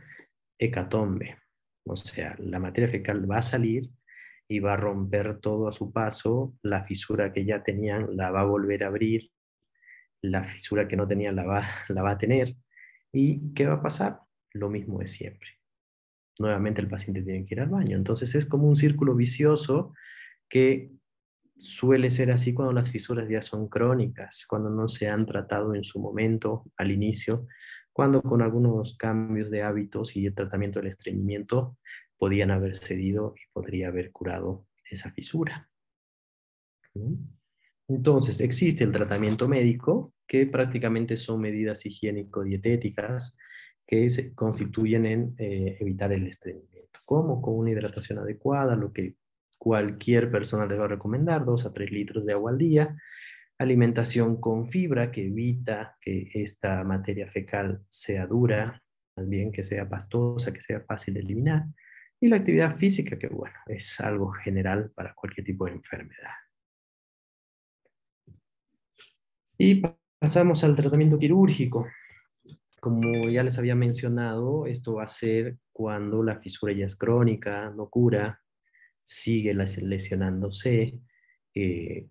[0.58, 1.38] Hecatombe,
[1.84, 3.90] o sea, la materia fecal va a salir
[4.48, 8.42] y va a romper todo a su paso, la fisura que ya tenían la va
[8.42, 9.30] a volver a abrir,
[10.22, 12.56] la fisura que no tenían la va, la va a tener,
[13.12, 14.20] ¿y qué va a pasar?
[14.52, 15.48] Lo mismo de siempre.
[16.38, 19.94] Nuevamente el paciente tiene que ir al baño, entonces es como un círculo vicioso
[20.48, 20.92] que
[21.56, 25.84] suele ser así cuando las fisuras ya son crónicas, cuando no se han tratado en
[25.84, 27.46] su momento, al inicio,
[27.92, 31.78] cuando con algunos cambios de hábitos y el tratamiento del estreñimiento
[32.18, 35.68] podían haber cedido y podría haber curado esa fisura.
[37.88, 43.36] Entonces, existe el tratamiento médico, que prácticamente son medidas higiénico-dietéticas
[43.86, 49.14] que se constituyen en eh, evitar el estreñimiento, como con una hidratación adecuada, lo que
[49.58, 52.96] cualquier persona le va a recomendar, 2 a 3 litros de agua al día,
[53.58, 58.82] alimentación con fibra que evita que esta materia fecal sea dura,
[59.14, 61.66] también que sea pastosa, que sea fácil de eliminar,
[62.20, 66.32] y la actividad física, que bueno, es algo general para cualquier tipo de enfermedad.
[69.58, 69.82] Y
[70.18, 71.86] pasamos al tratamiento quirúrgico.
[72.80, 77.70] Como ya les había mencionado, esto va a ser cuando la fisura ya es crónica,
[77.70, 78.40] no cura,
[79.02, 81.00] sigue lesionándose,
[81.54, 82.06] eh,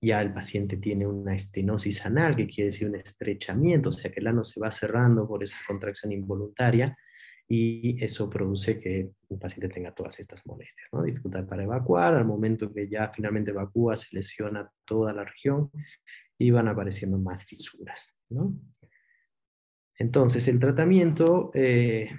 [0.00, 4.20] ya el paciente tiene una estenosis anal, que quiere decir un estrechamiento, o sea que
[4.20, 6.96] el ano se va cerrando por esa contracción involuntaria
[7.48, 11.02] y eso produce que el paciente tenga todas estas molestias, ¿no?
[11.02, 15.70] dificultad para evacuar, al momento que ya finalmente evacúa se lesiona toda la región
[16.38, 18.16] y van apareciendo más fisuras.
[18.30, 18.54] ¿no?
[19.98, 22.10] Entonces el tratamiento eh,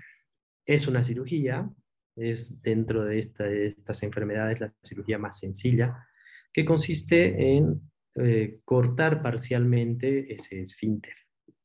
[0.65, 1.69] es una cirugía,
[2.15, 6.07] es dentro de estas enfermedades la cirugía más sencilla,
[6.53, 7.81] que consiste en
[8.15, 11.13] eh, cortar parcialmente ese esfínter.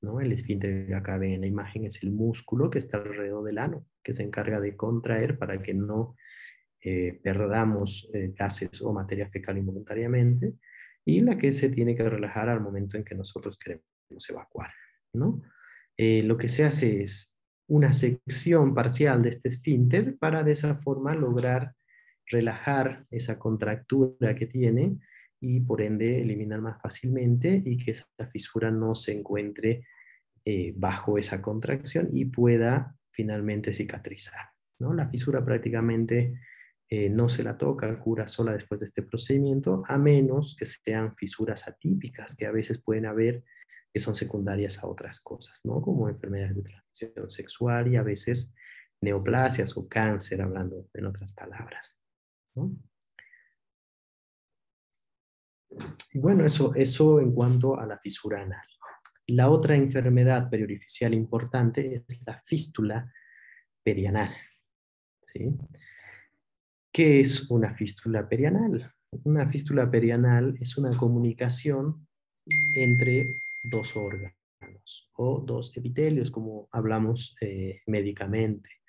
[0.02, 0.20] ¿No?
[0.20, 3.86] El esfínter acá ven en la imagen es el músculo que está alrededor del ano,
[4.02, 6.16] que se encarga de contraer para que no
[6.82, 10.54] eh, perdamos eh, gases o materia fecal involuntariamente
[11.04, 13.84] y la que se tiene que relajar al momento en que nosotros queremos
[14.28, 14.70] evacuar.
[15.12, 15.42] ¿no?
[15.96, 17.36] Eh, lo que se hace es
[17.68, 21.74] una sección parcial de este esfínter para de esa forma lograr
[22.26, 24.98] relajar esa contractura que tiene
[25.40, 29.86] y por ende eliminar más fácilmente y que esa fisura no se encuentre
[30.74, 34.50] bajo esa contracción y pueda finalmente cicatrizar.
[34.80, 34.92] ¿no?
[34.94, 36.40] La fisura prácticamente
[36.88, 41.14] eh, no se la toca, cura sola después de este procedimiento, a menos que sean
[41.14, 43.44] fisuras atípicas, que a veces pueden haber,
[43.92, 45.80] que son secundarias a otras cosas, ¿no?
[45.80, 48.54] Como enfermedades de transmisión sexual y a veces
[49.00, 52.00] neoplasias o cáncer, hablando en otras palabras.
[56.14, 58.66] Bueno, eso, eso en cuanto a la fisura anal.
[59.28, 63.12] La otra enfermedad periorificial importante es la fístula
[63.82, 64.34] perianal.
[65.32, 65.56] ¿sí?
[66.92, 68.92] ¿Qué es una fístula perianal?
[69.24, 72.08] Una fístula perianal es una comunicación
[72.74, 74.34] entre dos órganos
[75.14, 78.79] o dos epitelios, como hablamos eh, médicamente.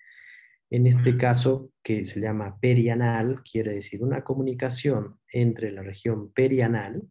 [0.72, 7.04] En este caso, que se llama perianal, quiere decir una comunicación entre la región perianal,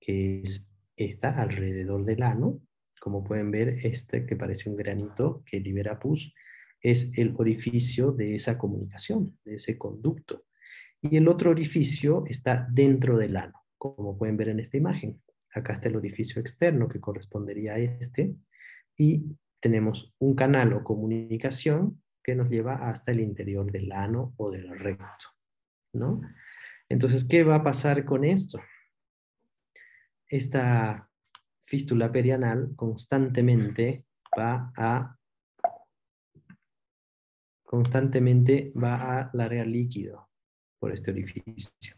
[0.00, 2.60] que es esta alrededor del ano,
[3.00, 6.34] como pueden ver, este que parece un granito que libera pus,
[6.80, 10.46] es el orificio de esa comunicación, de ese conducto.
[11.00, 15.22] Y el otro orificio está dentro del ano, como pueden ver en esta imagen.
[15.54, 18.34] Acá está el orificio externo que correspondería a este.
[18.96, 24.50] Y tenemos un canal o comunicación que nos lleva hasta el interior del ano o
[24.50, 25.26] del recto.
[25.94, 26.20] ¿no?
[26.88, 28.60] Entonces, ¿qué va a pasar con esto?
[30.28, 31.08] Esta
[31.64, 34.06] fístula perianal constantemente
[34.38, 35.16] va a
[37.64, 40.28] constantemente va a largar líquido
[40.78, 41.94] por este orificio.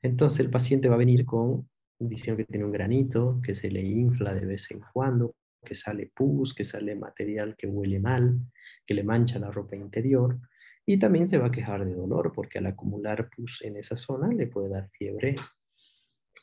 [0.00, 3.82] Entonces el paciente va a venir con diciendo que tiene un granito, que se le
[3.82, 8.38] infla de vez en cuando, que sale pus, que sale material que huele mal,
[8.86, 10.38] que le mancha la ropa interior
[10.86, 14.28] y también se va a quejar de dolor porque al acumular pus en esa zona
[14.28, 15.36] le puede dar fiebre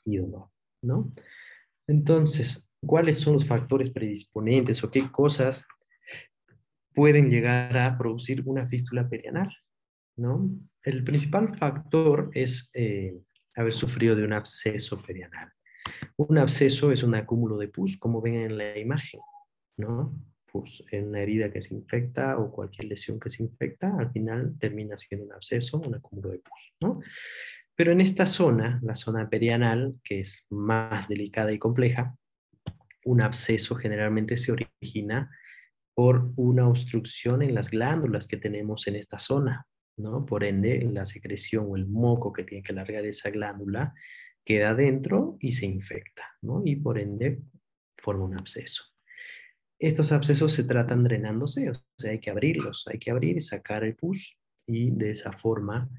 [0.06, 0.49] y dolor,
[0.82, 1.12] ¿no?
[1.88, 5.67] Entonces, ¿cuáles son los factores predisponentes o qué cosas
[6.93, 9.49] pueden llegar a producir una fístula perianal.
[10.17, 10.49] ¿no?
[10.84, 13.17] El principal factor es eh,
[13.56, 15.51] haber sufrido de un absceso perianal.
[16.17, 19.19] Un absceso es un acúmulo de pus, como ven en la imagen,
[19.77, 20.13] ¿no?
[20.52, 24.58] Pus en una herida que se infecta o cualquier lesión que se infecta, al final
[24.60, 27.00] termina siendo un absceso, un acúmulo de pus, ¿no?
[27.76, 32.16] Pero en esta zona, la zona perianal, que es más delicada y compleja,
[33.06, 35.32] un absceso generalmente se origina
[35.94, 39.66] por una obstrucción en las glándulas que tenemos en esta zona,
[39.98, 40.26] ¿no?
[40.26, 43.94] Por ende, la secreción o el moco que tiene que largar esa glándula
[44.46, 46.62] queda dentro y se infecta, ¿no?
[46.66, 47.42] Y por ende
[47.98, 48.90] forma un absceso.
[49.82, 53.84] Estos abscesos se tratan drenándose, o sea, hay que abrirlos, hay que abrir y sacar
[53.84, 55.89] el pus y de esa forma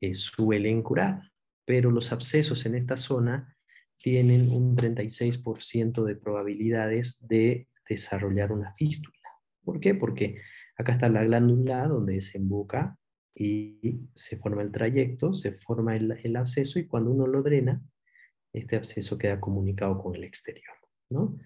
[0.00, 1.20] eh, suelen curar.
[1.66, 3.54] Pero los abscesos en esta zona
[3.98, 9.28] tienen un 36% de probabilidades de desarrollar una fístula.
[9.62, 9.94] ¿Por qué?
[9.94, 10.40] Porque
[10.78, 12.96] acá está la glándula donde desemboca
[13.34, 17.82] y se forma el trayecto, se forma el, el absceso y cuando uno lo drena,
[18.54, 20.74] este absceso queda comunicado con el exterior.
[21.10, 21.36] ¿no?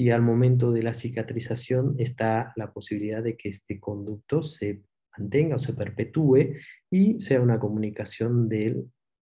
[0.00, 4.80] Y al momento de la cicatrización está la posibilidad de que este conducto se
[5.18, 6.54] mantenga o se perpetúe
[6.90, 8.90] y sea una comunicación del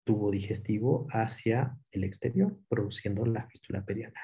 [0.03, 4.23] tubo digestivo hacia el exterior, produciendo la fístula perianal.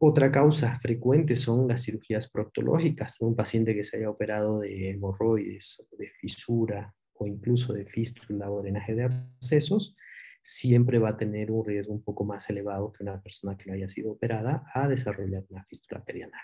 [0.00, 3.20] Otra causa frecuente son las cirugías proctológicas.
[3.20, 8.60] Un paciente que se haya operado de hemorroides, de fisura o incluso de fístula o
[8.60, 9.94] drenaje de abscesos,
[10.42, 13.74] siempre va a tener un riesgo un poco más elevado que una persona que no
[13.74, 16.40] haya sido operada a desarrollar una fístula perianal.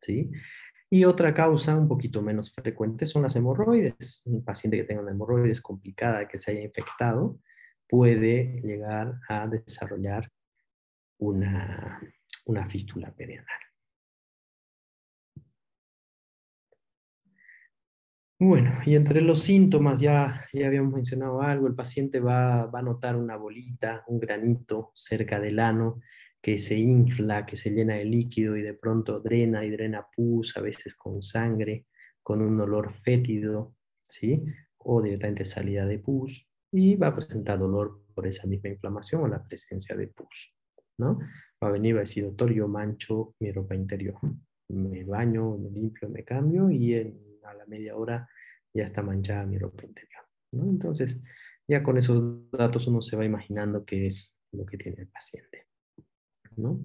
[0.00, 0.30] ¿Sí?
[0.88, 4.22] Y otra causa un poquito menos frecuente son las hemorroides.
[4.26, 7.40] Un paciente que tenga una hemorroides complicada, que se haya infectado,
[7.88, 10.30] puede llegar a desarrollar
[11.18, 12.00] una,
[12.44, 13.65] una fístula perianal.
[18.38, 22.82] Bueno, y entre los síntomas, ya, ya habíamos mencionado algo, el paciente va, va a
[22.82, 26.00] notar una bolita, un granito cerca del ano
[26.42, 30.56] que se infla, que se llena de líquido y de pronto drena y drena pus,
[30.56, 31.86] a veces con sangre,
[32.22, 34.44] con un olor fétido, ¿sí?
[34.78, 39.28] O directamente salida de pus y va a presentar dolor por esa misma inflamación o
[39.28, 40.54] la presencia de pus,
[40.98, 41.18] ¿no?
[41.62, 44.16] va a venir va a decir, doctor, yo mancho mi ropa interior.
[44.68, 46.94] Me baño, me limpio, me cambio y
[47.50, 48.28] a la media hora
[48.72, 50.24] ya está manchada mi ropa interior.
[50.52, 50.64] ¿no?
[50.64, 51.22] Entonces,
[51.68, 55.66] ya con esos datos uno se va imaginando qué es lo que tiene el paciente.
[56.56, 56.80] ¿no?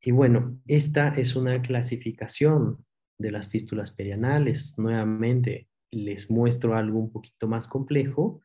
[0.00, 2.84] Y bueno, esta es una clasificación
[3.18, 4.74] de las fístulas perianales.
[4.78, 8.42] Nuevamente, les muestro algo un poquito más complejo,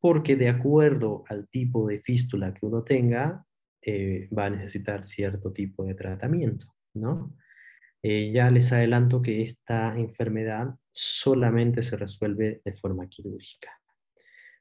[0.00, 3.44] porque de acuerdo al tipo de fístula que uno tenga,
[3.82, 7.36] eh, va a necesitar cierto tipo de tratamiento, ¿no?
[8.02, 13.70] Eh, ya les adelanto que esta enfermedad solamente se resuelve de forma quirúrgica.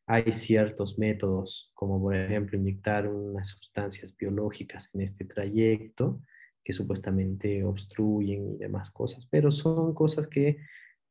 [0.08, 6.22] Hay ciertos métodos, como por ejemplo inyectar unas sustancias biológicas en este trayecto,
[6.64, 10.58] que supuestamente obstruyen y demás cosas, pero son cosas que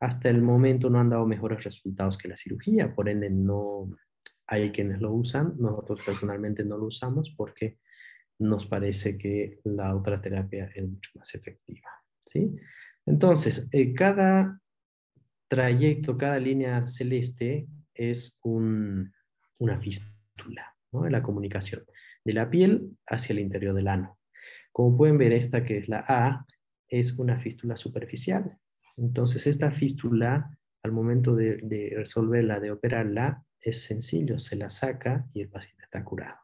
[0.01, 3.91] hasta el momento no han dado mejores resultados que la cirugía, por ende no
[4.47, 7.79] hay quienes lo usan, nosotros personalmente no lo usamos porque
[8.39, 11.89] nos parece que la otra terapia es mucho más efectiva.
[13.07, 14.61] Entonces, eh, cada
[15.49, 21.07] trayecto, cada línea celeste es una fístula ¿no?
[21.07, 21.83] en la comunicación
[22.25, 24.19] de la piel hacia el interior del ano.
[24.73, 26.47] Como pueden ver, esta que es la A
[26.89, 28.59] es una fístula superficial.
[28.97, 30.51] Entonces, esta fístula,
[30.83, 35.85] al momento de, de resolverla, de operarla, es sencillo, se la saca y el paciente
[35.85, 36.37] está curado.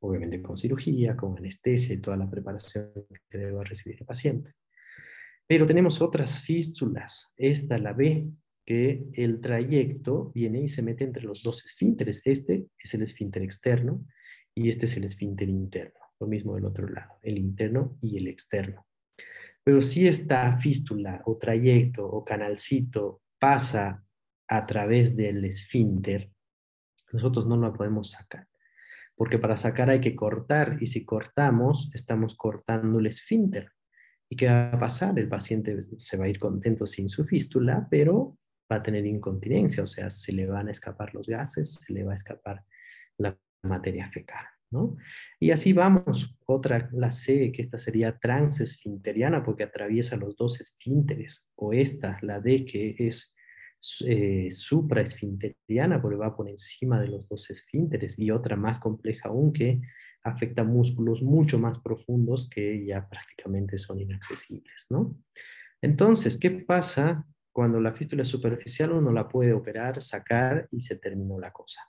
[0.00, 2.90] Obviamente con cirugía, con anestesia y toda la preparación
[3.30, 4.54] que debe recibir el paciente.
[5.46, 7.34] Pero tenemos otras fístulas.
[7.36, 8.28] Esta, la B,
[8.64, 12.26] que el trayecto viene y se mete entre los dos esfínteres.
[12.26, 14.04] Este es el esfínter externo
[14.54, 16.00] y este es el esfínter interno.
[16.18, 18.86] Lo mismo del otro lado, el interno y el externo.
[19.62, 24.04] Pero si esta fístula o trayecto o canalcito pasa
[24.48, 26.30] a través del esfínter,
[27.12, 28.48] nosotros no lo podemos sacar.
[29.16, 33.72] Porque para sacar hay que cortar y si cortamos, estamos cortando el esfínter.
[34.34, 35.16] ¿Y qué va a pasar?
[35.16, 38.36] El paciente se va a ir contento sin su fístula, pero
[38.70, 42.02] va a tener incontinencia, o sea, se le van a escapar los gases, se le
[42.02, 42.64] va a escapar
[43.16, 44.44] la materia fecal.
[44.72, 44.96] ¿no?
[45.38, 46.36] Y así vamos.
[46.46, 52.40] Otra, la C, que esta sería transesfinteriana porque atraviesa los dos esfínteres, o esta, la
[52.40, 53.36] D, que es
[54.04, 59.52] eh, supraesfinteriana porque va por encima de los dos esfínteres, y otra más compleja aún
[59.52, 59.80] que
[60.24, 65.16] afecta músculos mucho más profundos que ya prácticamente son inaccesibles, ¿no?
[65.82, 68.92] Entonces, ¿qué pasa cuando la fístula superficial?
[68.92, 71.82] Uno la puede operar, sacar y se terminó la cosa.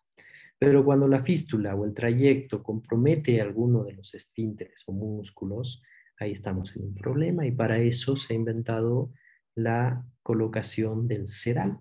[0.59, 5.81] Pero cuando la fístula o el trayecto compromete alguno de los esfínteres o músculos,
[6.19, 9.11] ahí estamos en un problema y para eso se ha inventado
[9.55, 11.79] la colocación del sedal.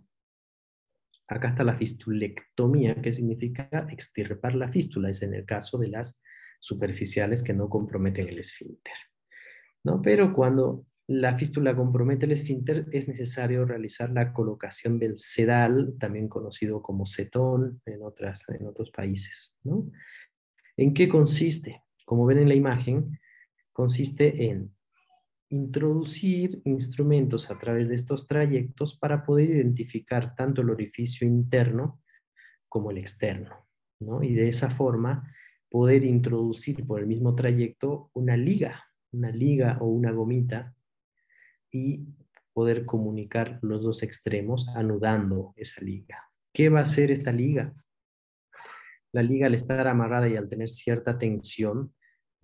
[1.26, 6.20] Acá está la fistulectomía, que significa extirpar la fístula, es en el caso de las
[6.64, 8.94] superficiales que no comprometen el esfínter.
[9.84, 10.00] ¿no?
[10.00, 16.28] Pero cuando la fístula compromete el esfínter, es necesario realizar la colocación del sedal, también
[16.28, 19.58] conocido como cetón en, otras, en otros países.
[19.62, 19.90] ¿no?
[20.78, 21.82] ¿En qué consiste?
[22.06, 23.20] Como ven en la imagen,
[23.72, 24.74] consiste en
[25.50, 32.00] introducir instrumentos a través de estos trayectos para poder identificar tanto el orificio interno
[32.70, 33.68] como el externo.
[34.00, 34.22] ¿no?
[34.22, 35.30] Y de esa forma
[35.75, 40.72] poder introducir por el mismo trayecto una liga, una liga o una gomita
[41.72, 42.07] y
[42.53, 46.29] poder comunicar los dos extremos anudando esa liga.
[46.53, 47.75] ¿Qué va a hacer esta liga?
[49.11, 51.93] La liga al estar amarrada y al tener cierta tensión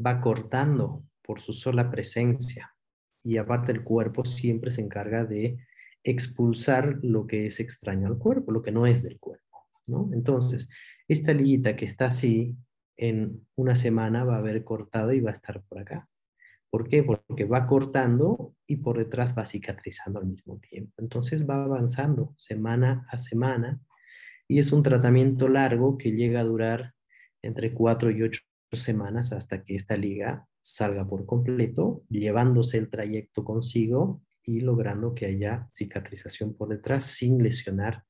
[0.04, 2.74] va cortando por su sola presencia
[3.22, 5.56] y aparte el cuerpo siempre se encarga de
[6.02, 10.10] expulsar lo que es extraño al cuerpo, lo que no es del cuerpo, ¿no?
[10.12, 10.68] Entonces,
[11.06, 12.56] esta liguita que está así
[12.96, 16.08] en una semana va a haber cortado y va a estar por acá.
[16.70, 17.02] ¿Por qué?
[17.02, 20.92] Porque va cortando y por detrás va cicatrizando al mismo tiempo.
[20.98, 23.80] Entonces va avanzando semana a semana
[24.46, 26.94] y es un tratamiento largo que llega a durar
[27.42, 33.44] entre cuatro y ocho semanas hasta que esta liga salga por completo, llevándose el trayecto
[33.44, 38.04] consigo y logrando que haya cicatrización por detrás sin lesionar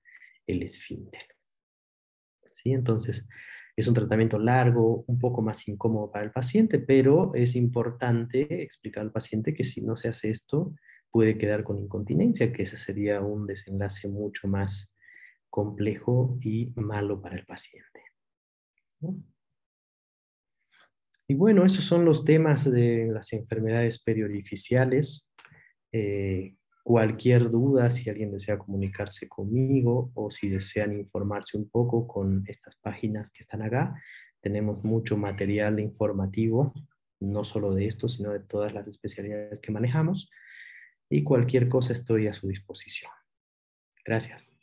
[0.46, 1.22] el esfínter.
[2.44, 2.72] ¿Sí?
[2.72, 3.28] Entonces,
[3.76, 9.02] es un tratamiento largo, un poco más incómodo para el paciente, pero es importante explicar
[9.02, 10.74] al paciente que si no se hace esto,
[11.10, 14.94] puede quedar con incontinencia, que ese sería un desenlace mucho más
[15.48, 18.00] complejo y malo para el paciente.
[21.26, 25.32] Y bueno, esos son los temas de las enfermedades periorificiales.
[25.92, 32.44] Eh, Cualquier duda, si alguien desea comunicarse conmigo o si desean informarse un poco con
[32.46, 33.94] estas páginas que están acá,
[34.40, 36.72] tenemos mucho material informativo,
[37.20, 40.30] no solo de esto, sino de todas las especialidades que manejamos.
[41.10, 43.12] Y cualquier cosa estoy a su disposición.
[44.04, 44.59] Gracias.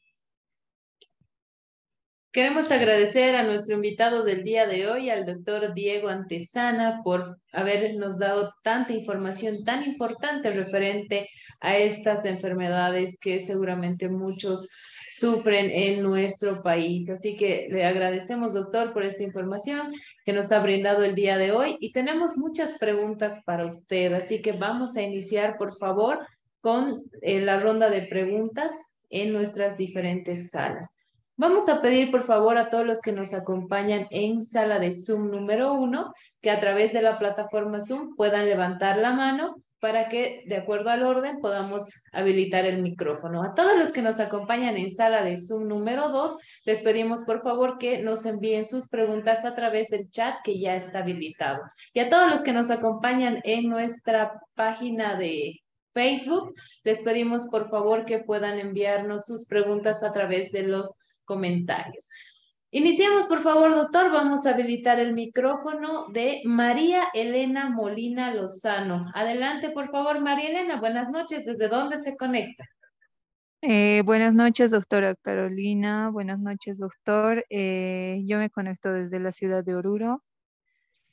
[2.31, 8.19] Queremos agradecer a nuestro invitado del día de hoy, al doctor Diego Antesana, por habernos
[8.19, 11.29] dado tanta información tan importante referente
[11.61, 14.67] a estas enfermedades que seguramente muchos
[15.09, 17.09] sufren en nuestro país.
[17.09, 19.87] Así que le agradecemos, doctor, por esta información
[20.25, 24.13] que nos ha brindado el día de hoy y tenemos muchas preguntas para usted.
[24.13, 26.19] Así que vamos a iniciar, por favor,
[26.59, 28.71] con eh, la ronda de preguntas
[29.09, 30.96] en nuestras diferentes salas.
[31.39, 35.29] Vamos a pedir, por favor, a todos los que nos acompañan en sala de Zoom
[35.29, 36.11] número uno,
[36.41, 40.89] que a través de la plataforma Zoom puedan levantar la mano para que, de acuerdo
[40.89, 43.43] al orden, podamos habilitar el micrófono.
[43.43, 47.43] A todos los que nos acompañan en sala de Zoom número dos, les pedimos, por
[47.43, 51.61] favor, que nos envíen sus preguntas a través del chat que ya está habilitado.
[51.93, 55.59] Y a todos los que nos acompañan en nuestra página de
[55.93, 62.09] Facebook, les pedimos, por favor, que puedan enviarnos sus preguntas a través de los comentarios.
[62.71, 64.11] Iniciemos, por favor, doctor.
[64.11, 69.09] Vamos a habilitar el micrófono de María Elena Molina Lozano.
[69.13, 70.79] Adelante, por favor, María Elena.
[70.79, 71.45] Buenas noches.
[71.45, 72.65] ¿Desde dónde se conecta?
[73.61, 76.09] Eh, buenas noches, doctora Carolina.
[76.09, 77.45] Buenas noches, doctor.
[77.49, 80.21] Eh, yo me conecto desde la ciudad de Oruro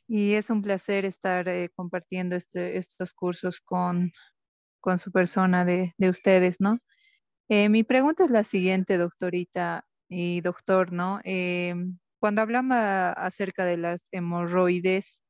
[0.09, 4.13] y es un placer estar eh, compartiendo este, estos cursos con,
[4.81, 6.79] con su persona de, de ustedes, ¿no?
[7.49, 11.21] mi pregunta es la siguiente, doctorita y doctor, ¿no?
[11.25, 15.23] Em, cuando hablaba acerca de las hemorroides,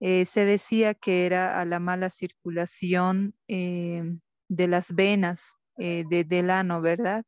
[0.00, 6.50] eh, se decía que era a la mala circulación em, de las venas eh, del
[6.50, 7.24] ano, ¿verdad?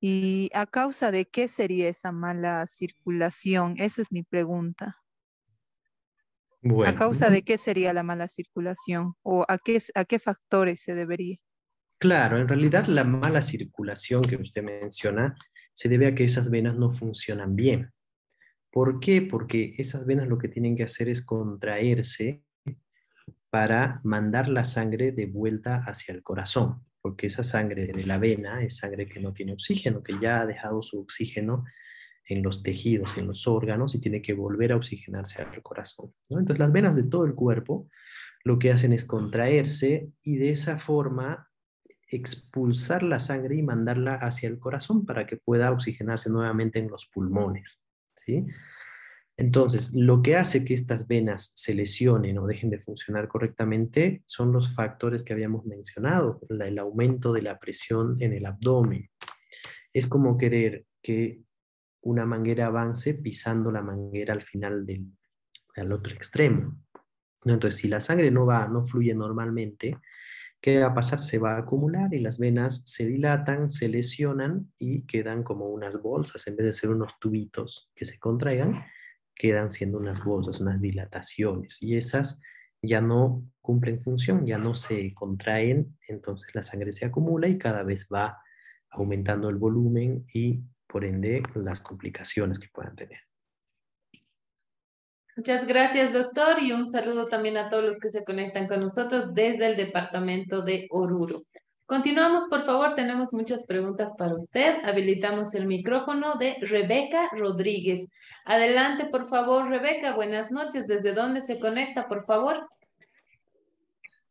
[0.00, 3.74] ¿Y a causa de qué sería esa mala circulación?
[3.78, 4.96] Esa es mi pregunta.
[6.86, 9.14] ¿A causa de qué sería la mala circulación?
[9.22, 11.36] ¿O a qué, a qué factores se debería?
[11.98, 15.34] Claro, en realidad la mala circulación que usted menciona
[15.76, 17.92] se debe a que esas venas no funcionan bien.
[18.72, 19.20] ¿Por qué?
[19.20, 22.42] Porque esas venas lo que tienen que hacer es contraerse
[23.50, 28.62] para mandar la sangre de vuelta hacia el corazón, porque esa sangre de la vena
[28.62, 31.64] es sangre que no tiene oxígeno, que ya ha dejado su oxígeno
[32.24, 36.14] en los tejidos, en los órganos y tiene que volver a oxigenarse al corazón.
[36.30, 37.90] Entonces las venas de todo el cuerpo
[38.44, 41.50] lo que hacen es contraerse y de esa forma
[42.08, 47.06] expulsar la sangre y mandarla hacia el corazón para que pueda oxigenarse nuevamente en los
[47.06, 47.82] pulmones.
[48.14, 48.46] ¿sí?
[49.36, 54.52] Entonces, lo que hace que estas venas se lesionen o dejen de funcionar correctamente son
[54.52, 59.10] los factores que habíamos mencionado, el aumento de la presión en el abdomen.
[59.92, 61.42] Es como querer que
[62.02, 65.06] una manguera avance pisando la manguera al final del
[65.76, 66.78] al otro extremo.
[67.44, 69.98] Entonces, si la sangre no va, no fluye normalmente,
[70.66, 71.22] ¿Qué va a pasar?
[71.22, 76.02] Se va a acumular y las venas se dilatan, se lesionan y quedan como unas
[76.02, 76.44] bolsas.
[76.48, 78.84] En vez de ser unos tubitos que se contraigan,
[79.32, 81.80] quedan siendo unas bolsas, unas dilataciones.
[81.84, 82.40] Y esas
[82.82, 87.84] ya no cumplen función, ya no se contraen, entonces la sangre se acumula y cada
[87.84, 88.36] vez va
[88.90, 93.25] aumentando el volumen y por ende las complicaciones que puedan tener.
[95.36, 99.34] Muchas gracias, doctor, y un saludo también a todos los que se conectan con nosotros
[99.34, 101.42] desde el departamento de Oruro.
[101.84, 104.78] Continuamos, por favor, tenemos muchas preguntas para usted.
[104.82, 108.08] Habilitamos el micrófono de Rebeca Rodríguez.
[108.46, 110.14] Adelante, por favor, Rebeca.
[110.14, 110.86] Buenas noches.
[110.86, 112.66] ¿Desde dónde se conecta, por favor?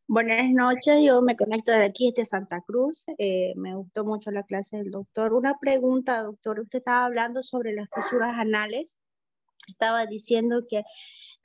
[0.07, 3.05] Buenas noches, yo me conecto desde aquí, desde Santa Cruz.
[3.19, 5.33] Eh, me gustó mucho la clase del doctor.
[5.33, 6.59] Una pregunta, doctor.
[6.59, 8.97] Usted estaba hablando sobre las fisuras anales
[9.71, 10.83] estaba diciendo que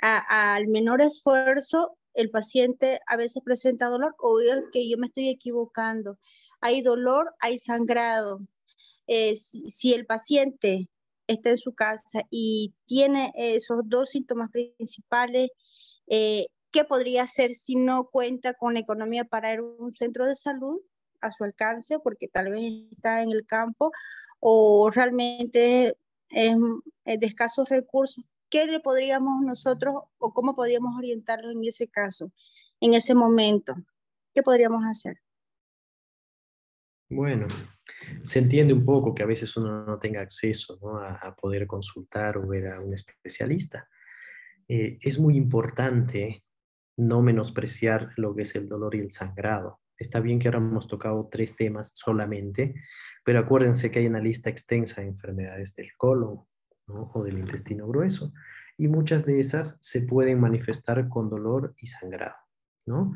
[0.01, 4.39] al menor esfuerzo el paciente a veces presenta dolor o
[4.73, 6.18] que yo me estoy equivocando.
[6.61, 8.41] Hay dolor, hay sangrado.
[9.07, 10.89] Eh, si, el paciente
[11.27, 15.51] está en su casa y tiene esos dos síntomas principales,
[16.09, 20.27] eh, ¿qué podría hacer si no cuenta con la economía para ir a un centro
[20.27, 20.81] de salud
[21.21, 23.93] a su alcance, porque tal vez está en el campo,
[24.41, 25.97] o realmente
[26.31, 32.33] de escasos recursos, ¿qué le podríamos nosotros o cómo podríamos orientarlo en ese caso,
[32.81, 33.74] en ese momento?
[34.35, 35.18] ¿Qué podríamos hacer?
[37.09, 37.49] Bueno,
[38.22, 42.47] se entiende un poco que a veces uno no tenga acceso a, poder consultar o
[42.47, 43.89] ver a un especialista.
[44.68, 46.45] Eh, es muy importante
[46.97, 49.81] no menospreciar lo que es el dolor y el sangrado.
[49.97, 52.74] Está bien que ahora hemos tocado tres temas solamente,
[53.25, 56.45] pero acuérdense que hay una lista extensa de enfermedades del colon
[56.87, 58.33] o del intestino grueso
[58.77, 62.37] y muchas de esas se pueden manifestar con dolor y sangrado.
[62.87, 63.14] ¿no?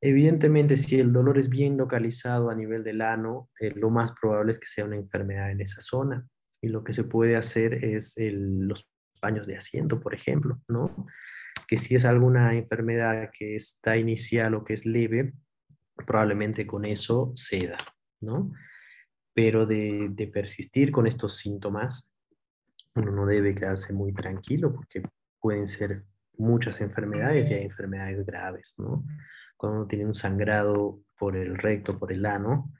[0.00, 4.52] Evidentemente, si el dolor es bien localizado a nivel del ano, eh, lo más probable
[4.52, 6.26] es que sea una enfermedad en esa zona.
[6.62, 8.88] Y lo que se puede hacer es los
[9.20, 11.06] baños de asiento, por ejemplo, ¿no?
[11.66, 15.34] Que si es alguna enfermedad que está inicial o que es leve,
[16.06, 17.78] probablemente con eso ceda,
[18.20, 18.52] ¿no?
[19.38, 22.10] Pero de, persistir con estos síntomas,
[22.96, 25.00] uno no debe quedarse muy tranquilo porque
[25.38, 29.04] pueden ser muchas enfermedades y hay enfermedades graves, ¿no?
[29.56, 32.74] Cuando uno tiene un sangrado por el recto, por el ano,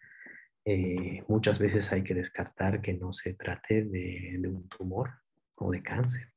[0.65, 5.11] eh, muchas veces hay que descartar que no se trate de, un tumor
[5.55, 6.33] o de cáncer.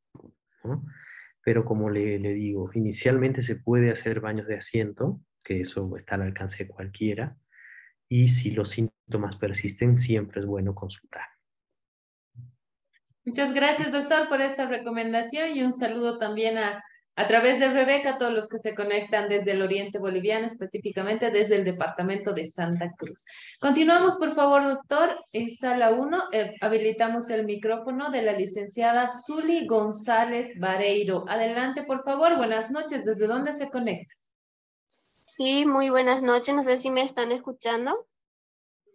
[1.44, 6.14] Pero como le, le, digo, inicialmente se puede hacer baños de asiento, que eso está
[6.14, 7.40] al alcance de cualquiera,
[8.12, 11.24] y si los síntomas persisten, siempre es bueno consultar.
[13.24, 16.84] Muchas gracias, doctor, por esta recomendación y un saludo también a,
[17.16, 21.32] a través de Rebeca a todos los que se conectan desde el oriente boliviano, específicamente
[21.32, 23.24] desde el departamento de Santa Cruz.
[23.62, 25.24] Continuamos, por favor, doctor.
[25.32, 31.24] En sala 1 eh, habilitamos el micrófono de la licenciada Zuli González Vareiro.
[31.30, 32.36] Adelante, por favor.
[32.36, 33.06] Buenas noches.
[33.06, 34.21] ¿Desde dónde se conecta?
[35.44, 36.54] Sí, muy buenas noches.
[36.54, 38.08] No sé si me están escuchando.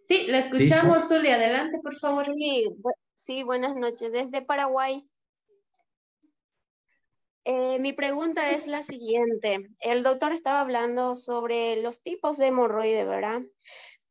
[0.07, 1.27] Sí, la escuchamos, Zuli.
[1.27, 2.25] Adelante, por favor.
[2.33, 2.69] Sí,
[3.15, 4.13] Sí, buenas noches.
[4.13, 5.05] Desde Paraguay.
[7.43, 9.67] Eh, mi pregunta es la siguiente.
[9.81, 13.41] El doctor estaba hablando sobre los tipos de hemorroides, ¿verdad?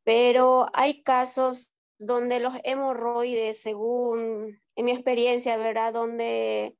[0.03, 5.91] Pero hay casos donde los hemorroides, según en mi experiencia, ¿verdad?
[5.91, 6.77] Donde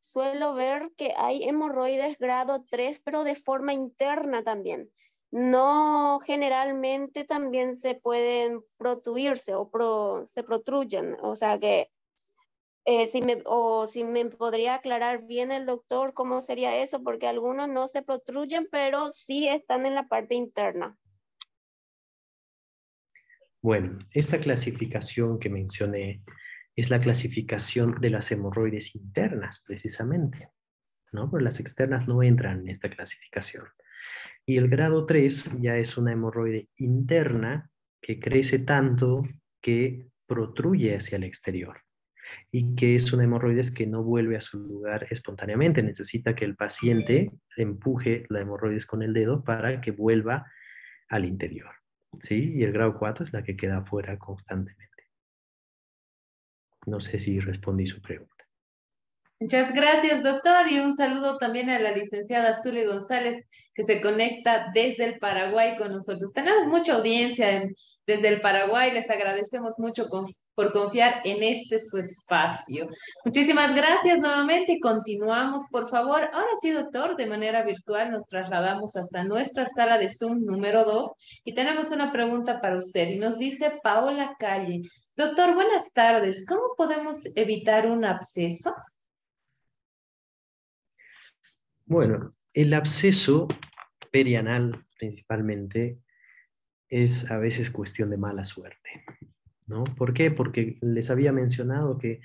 [0.00, 4.90] suelo ver que hay hemorroides grado 3, pero de forma interna también.
[5.30, 11.90] No generalmente también se pueden protuirse o se protruyen, o sea que
[12.90, 17.26] eh, si me, o si me podría aclarar bien el doctor cómo sería eso, porque
[17.26, 20.96] algunos no se protruyen, pero sí están en la parte interna.
[23.60, 26.22] Bueno, esta clasificación que mencioné
[26.78, 30.50] es la clasificación de las hemorroides internas, precisamente,
[31.12, 31.28] ¿no?
[31.28, 33.64] Pero las externas no entran en esta clasificación.
[34.46, 37.68] Y el grado 3 ya es una hemorroide interna
[38.00, 39.24] que crece tanto
[39.60, 41.78] que protruye hacia el exterior
[42.52, 45.82] y que es una hemorroides que no vuelve a su lugar espontáneamente.
[45.82, 50.46] Necesita que el paciente empuje la hemorroides con el dedo para que vuelva
[51.08, 51.74] al interior.
[52.20, 52.52] ¿sí?
[52.54, 54.97] Y el grado 4 es la que queda afuera constantemente.
[56.86, 58.34] No sé si respondí su pregunta.
[59.40, 64.72] Muchas gracias, doctor, y un saludo también a la licenciada Zuli González, que se conecta
[64.74, 66.32] desde el Paraguay con nosotros.
[66.32, 67.62] Tenemos mucha audiencia
[68.04, 70.08] desde el Paraguay, les agradecemos mucho
[70.58, 72.88] por confiar en este su espacio.
[73.24, 76.22] Muchísimas gracias nuevamente continuamos, por favor.
[76.32, 81.12] Ahora sí, doctor, de manera virtual nos trasladamos hasta nuestra sala de Zoom número 2
[81.44, 84.82] y tenemos una pregunta para usted y nos dice Paola Calle.
[85.14, 86.44] Doctor, buenas tardes.
[86.44, 88.74] ¿Cómo podemos evitar un absceso?
[91.86, 93.46] Bueno, el absceso
[94.10, 96.00] perianal principalmente
[96.88, 99.04] es a veces cuestión de mala suerte.
[99.68, 99.84] ¿No?
[99.84, 100.30] ¿Por qué?
[100.30, 102.20] Porque les había mencionado que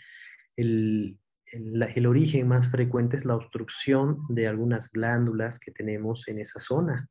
[0.56, 1.20] el,
[1.52, 7.10] el, origen más frecuente es la obstrucción de algunas glándulas que tenemos en esa zona.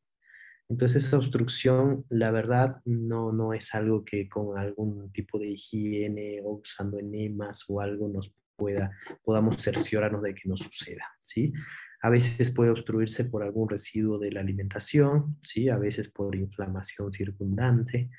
[0.68, 6.40] Entonces esa obstrucción, la verdad, no, no es algo que con algún tipo de higiene
[6.42, 11.52] o usando enemas o algo nos pueda, podamos cerciorarnos de que no suceda, ¿sí?
[12.00, 15.68] A veces puede obstruirse por algún residuo de la alimentación, ¿sí?
[15.68, 18.10] a veces por inflamación circundante.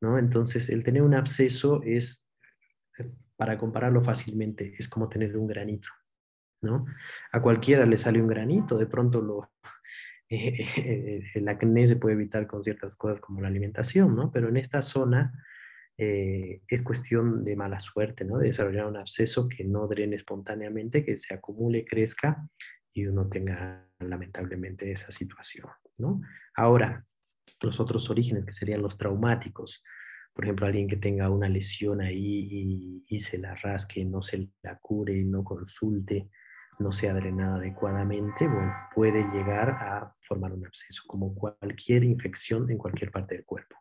[0.00, 0.18] ¿No?
[0.18, 2.28] Entonces, el tener un absceso es,
[2.98, 5.88] eh, para compararlo fácilmente, es como tener un granito.
[6.60, 6.86] ¿no?
[7.32, 9.50] A cualquiera le sale un granito, de pronto lo,
[10.28, 14.30] el acné se puede evitar con ciertas cosas como la alimentación, ¿no?
[14.32, 15.32] pero en esta zona
[15.96, 18.38] eh, es cuestión de mala suerte, ¿no?
[18.38, 22.48] de desarrollar un absceso que no drene espontáneamente, que se acumule, crezca
[22.92, 25.68] y uno tenga lamentablemente esa situación,
[25.98, 26.20] ¿no?
[26.54, 27.04] Ahora,
[27.62, 29.82] los otros orígenes que serían los traumáticos,
[30.38, 34.78] por ejemplo, alguien que tenga una lesión ahí y, se la rasque, no se la
[34.78, 36.30] cure, no consulte,
[36.78, 42.78] no sea drenada adecuadamente, bueno, puede llegar a formar un absceso, como cualquier infección en
[42.78, 43.76] cualquier parte del cuerpo.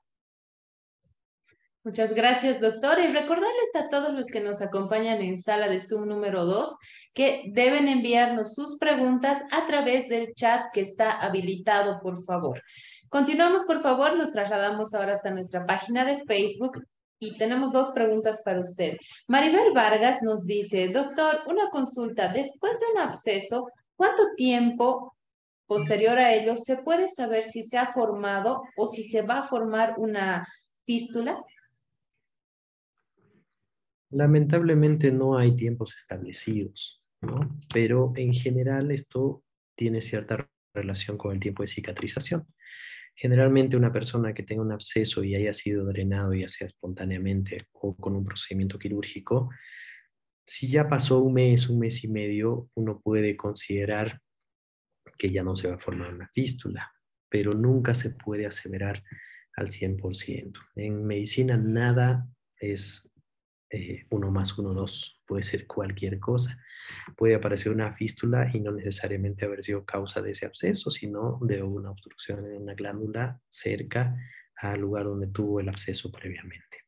[1.84, 3.00] Muchas gracias, doctor.
[3.00, 6.76] Y recordarles a todos los que nos acompañan en sala de Zoom número 2
[7.14, 12.62] que deben enviarnos sus preguntas a través del chat que está habilitado, por favor.
[13.10, 16.86] Continuamos, por favor, nos trasladamos ahora hasta nuestra página de Facebook
[17.20, 18.98] y tenemos dos preguntas para usted.
[19.28, 25.16] Maribel Vargas nos dice, doctor, una consulta, después de un absceso, ¿cuánto tiempo
[25.68, 29.44] posterior a ello, ¿se puede saber si se ha formado o si se va a
[29.44, 30.48] formar una
[30.86, 31.44] fístula?
[34.10, 37.60] Lamentablemente no hay tiempos establecidos, ¿no?
[37.74, 39.44] pero en general esto
[39.76, 42.48] tiene cierta relación con el tiempo de cicatrización.
[43.20, 47.96] Generalmente una persona que tenga un absceso y haya sido drenado, ya sea espontáneamente o
[47.96, 49.50] con un procedimiento quirúrgico,
[50.46, 54.22] si ya pasó un mes, un mes y medio, uno puede considerar
[55.18, 56.92] que ya no se va a formar una fístula,
[57.28, 59.04] pero nunca se puede aseverar
[59.56, 60.54] al 100%.
[60.76, 63.12] En medicina nada es
[63.70, 66.58] eh, uno más uno, dos, puede ser cualquier cosa.
[67.16, 71.62] Puede aparecer una fístula y no necesariamente haber sido causa de ese absceso, sino de
[71.64, 74.16] una obstrucción en una glándula cerca
[74.56, 76.86] al lugar donde tuvo el absceso previamente.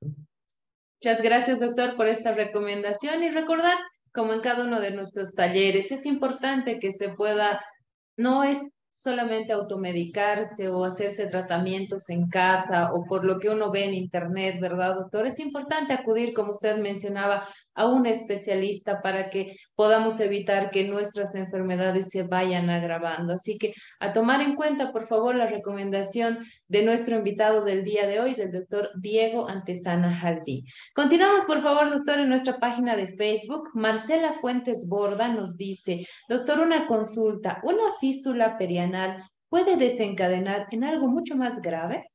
[0.00, 3.76] Muchas gracias, doctor, por esta recomendación y recordar,
[4.12, 7.64] como en cada uno de nuestros talleres, es importante que se pueda,
[8.16, 8.70] no es
[9.02, 14.60] solamente automedicarse o hacerse tratamientos en casa o por lo que uno ve en internet,
[14.60, 15.26] ¿verdad, doctor?
[15.26, 21.34] Es importante acudir, como usted mencionaba, a un especialista para que podamos evitar que nuestras
[21.34, 23.34] enfermedades se vayan agravando.
[23.34, 26.38] Así que a tomar en cuenta, por favor, la recomendación
[26.72, 30.64] de nuestro invitado del día de hoy, del doctor Diego Antesana Jaldí.
[30.94, 33.68] Continuamos, por favor, doctor, en nuestra página de Facebook.
[33.74, 41.08] Marcela Fuentes Borda nos dice, doctor, una consulta, ¿una fístula perianal puede desencadenar en algo
[41.08, 42.10] mucho más grave?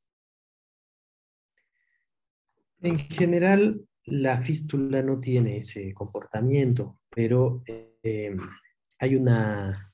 [2.82, 8.36] En general, la fístula no tiene ese comportamiento, pero eh,
[8.98, 9.94] hay una,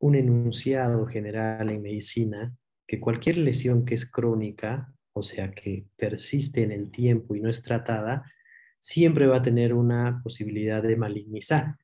[0.00, 2.52] un enunciado general en medicina
[2.92, 7.48] que cualquier lesión que es crónica, o sea, que persiste en el tiempo y no
[7.48, 8.30] es tratada,
[8.78, 11.78] siempre va a tener una posibilidad de malignizar,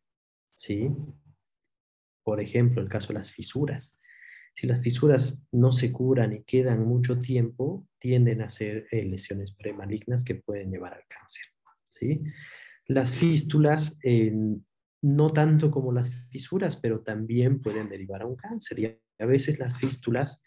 [0.55, 0.91] ¿sí?
[2.23, 3.99] Por ejemplo, el caso de las fisuras.
[4.55, 9.55] Si las fisuras no se curan y quedan mucho tiempo, tienden a ser eh, lesiones
[9.55, 11.47] premalignas que pueden llevar al cáncer.
[11.85, 12.23] ¿sí?
[12.85, 13.99] Las fístulas,
[15.01, 18.79] no tanto como las fisuras, pero también pueden derivar a un cáncer.
[18.79, 20.43] Y a veces las fístulas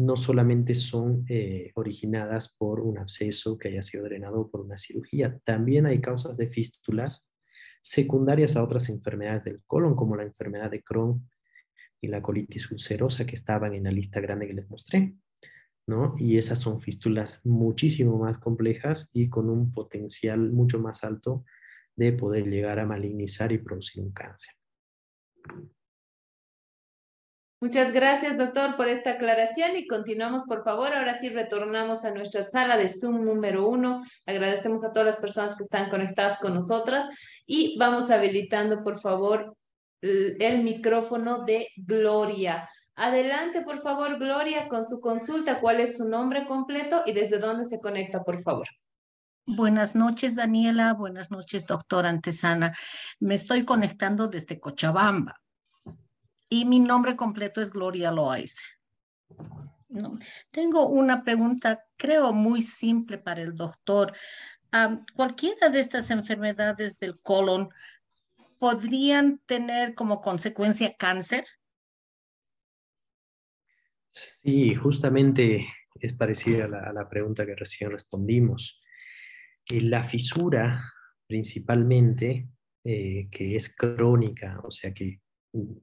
[0.00, 5.38] no solamente son eh, originadas por un absceso que haya sido drenado por una cirugía,
[5.44, 7.30] también hay causas de fístulas
[7.82, 11.28] secundarias a otras enfermedades del colon, como la enfermedad de Crohn
[12.00, 15.14] y la colitis ulcerosa que estaban en la lista grande que les mostré.
[15.86, 16.14] ¿no?
[16.18, 21.44] Y esas son fístulas muchísimo más complejas y con un potencial mucho más alto
[21.94, 24.54] de poder llegar a malignizar y producir un cáncer.
[27.62, 30.94] Muchas gracias, doctor, por esta aclaración y continuamos, por favor.
[30.94, 34.00] Ahora sí retornamos a nuestra sala de Zoom número uno.
[34.24, 37.06] Agradecemos a todas las personas que están conectadas con nosotras
[37.44, 39.54] y vamos habilitando, por favor,
[40.00, 42.66] el micrófono de Gloria.
[42.96, 45.60] Adelante, por favor, Gloria, con su consulta.
[45.60, 48.68] ¿Cuál es su nombre completo y desde dónde se conecta, por favor?
[49.44, 50.94] Buenas noches, Daniela.
[50.94, 52.72] Buenas noches, doctora Antesana.
[53.18, 55.42] Me estoy conectando desde Cochabamba
[56.50, 58.62] y mi nombre completo es Gloria Loaiza.
[60.50, 64.12] Tengo una pregunta, creo, muy simple para el doctor.
[65.14, 67.70] ¿Cualquiera de estas enfermedades del colon
[68.58, 71.46] podrían tener como consecuencia cáncer?
[74.10, 78.80] Sí, justamente es parecida a la, pregunta que recién respondimos.
[79.66, 80.82] Eh, la fisura,
[81.26, 82.48] principalmente,
[82.84, 85.20] eh, que es crónica, o sea que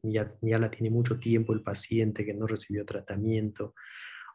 [0.04, 3.74] ya, ya la tiene mucho tiempo el paciente que no recibió tratamiento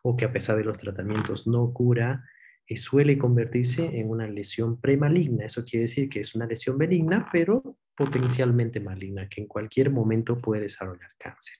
[0.03, 2.25] o que a pesar de los tratamientos no cura,
[2.67, 5.47] eh, suele convertirse en una lesión premaligna.
[5.47, 10.39] Eso quiere decir que es una lesión benigna, pero potencialmente maligna, que en cualquier momento
[10.39, 11.59] puede desarrollar cáncer.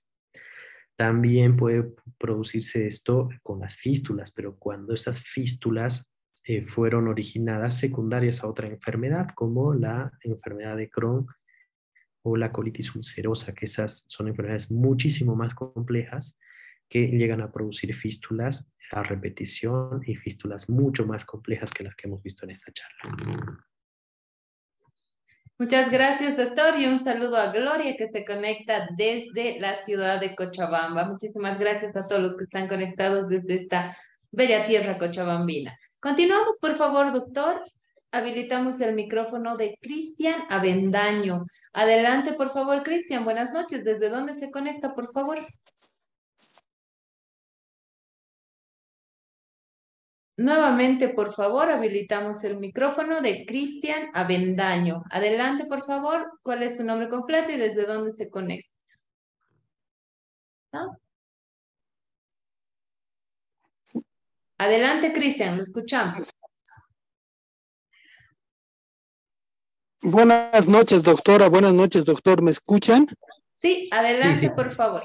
[0.97, 6.13] También puede producirse esto con las fístulas, pero cuando esas fístulas
[6.45, 11.27] eh, fueron originadas secundarias a otra enfermedad, como la enfermedad de Crohn
[12.23, 16.39] o la colitis ulcerosa, que esas son enfermedades muchísimo más complejas
[16.89, 22.07] que llegan a producir fístulas a repetición y fístulas mucho más complejas que las que
[22.07, 23.65] hemos visto en esta charla.
[25.59, 30.35] Muchas gracias, doctor, y un saludo a Gloria que se conecta desde la ciudad de
[30.35, 31.05] Cochabamba.
[31.05, 33.97] Muchísimas gracias a todos los que están conectados desde esta
[34.33, 35.79] bella tierra cochabambina.
[36.01, 37.63] Continuamos, por favor, doctor.
[38.13, 41.45] Habilitamos el micrófono de Cristian Avendaño.
[41.73, 43.25] Adelante, por favor, Cristian.
[43.25, 43.85] Buenas noches.
[43.85, 45.39] ¿Desde dónde se conecta, por favor?
[50.37, 55.05] Nuevamente, por favor, habilitamos el micrófono de Cristian Avendaño.
[55.11, 58.69] Adelante, por favor, cuál es su nombre completo y desde dónde se conecta.
[64.59, 66.42] Adelante, Cristian, lo escuchamos.
[70.03, 71.49] Buenas noches, doctora.
[71.49, 72.43] Buenas noches, doctor.
[72.43, 73.07] ¿Me escuchan?
[73.55, 75.05] Sí, adelante, por favor.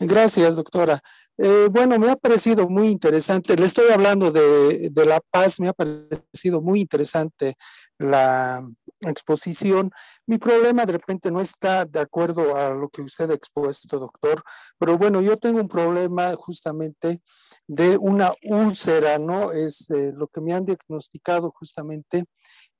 [0.00, 0.98] Gracias, doctora.
[1.38, 3.54] Eh, bueno, me ha parecido muy interesante.
[3.54, 5.60] Le estoy hablando de, de, La Paz.
[5.60, 7.54] Me ha parecido muy interesante
[7.98, 8.66] la
[9.00, 9.92] exposición.
[10.26, 14.42] Mi problema de repente no está de acuerdo a lo que usted ha expuesto, doctor,
[14.78, 17.20] pero bueno, yo tengo un problema justamente
[17.66, 19.52] de una úlcera, ¿no?
[19.52, 22.24] Es eh, lo que me han diagnosticado justamente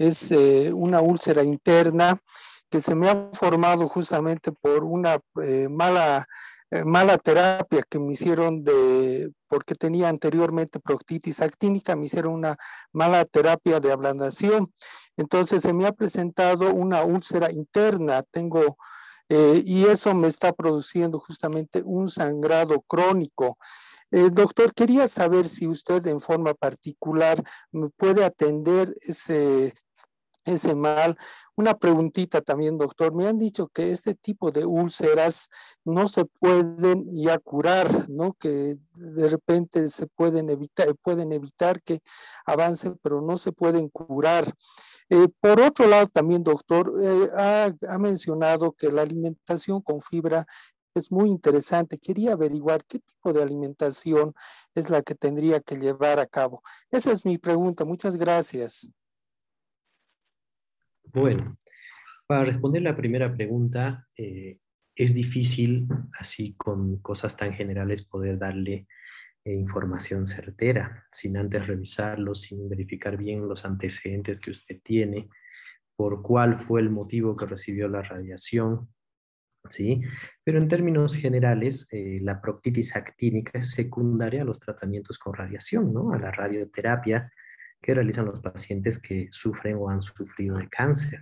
[0.00, 2.18] es eh, una úlcera interna
[2.70, 6.24] que se me ha formado justamente por una eh, mala,
[6.70, 12.56] eh, mala terapia que me hicieron de, porque tenía anteriormente proctitis actínica, me hicieron una
[12.92, 14.72] mala terapia de ablandación.
[15.18, 18.78] Entonces se me ha presentado una úlcera interna, tengo,
[19.28, 23.58] y eso me está produciendo justamente un sangrado crónico.
[24.10, 27.42] doctor, quería saber si usted en forma particular
[27.96, 29.74] puede atender ese,
[30.44, 31.16] ese mal.
[31.56, 33.14] Una preguntita también, doctor.
[33.14, 35.48] Me han dicho que este tipo de úlceras
[35.84, 38.34] no se pueden ya curar, ¿no?
[38.34, 42.00] Que de repente se pueden evitar, pueden evitar que
[42.46, 44.52] avance, pero no se pueden curar.
[45.10, 50.46] Eh, por otro lado, también, doctor, eh, ha, ha mencionado que la alimentación con fibra
[50.94, 51.98] es muy interesante.
[51.98, 54.34] Quería averiguar qué tipo de alimentación
[54.74, 56.62] es la que tendría que llevar a cabo.
[56.90, 57.84] Esa es mi pregunta.
[57.84, 58.90] Muchas gracias.
[61.12, 61.56] Bueno,
[62.26, 64.58] para responder la primera pregunta, eh,
[64.94, 65.88] es difícil,
[66.18, 68.86] así con cosas tan generales, poder darle
[69.44, 75.28] eh, información certera, sin antes revisarlo, sin verificar bien los antecedentes que usted tiene,
[75.96, 78.88] por cuál fue el motivo que recibió la radiación,
[79.68, 80.02] ¿sí?
[80.44, 85.92] Pero en términos generales, eh, la proctitis actínica es secundaria a los tratamientos con radiación,
[85.92, 86.12] ¿no?
[86.12, 87.32] A la radioterapia
[87.80, 91.20] que realizan los pacientes que sufren o han sufrido de cáncer.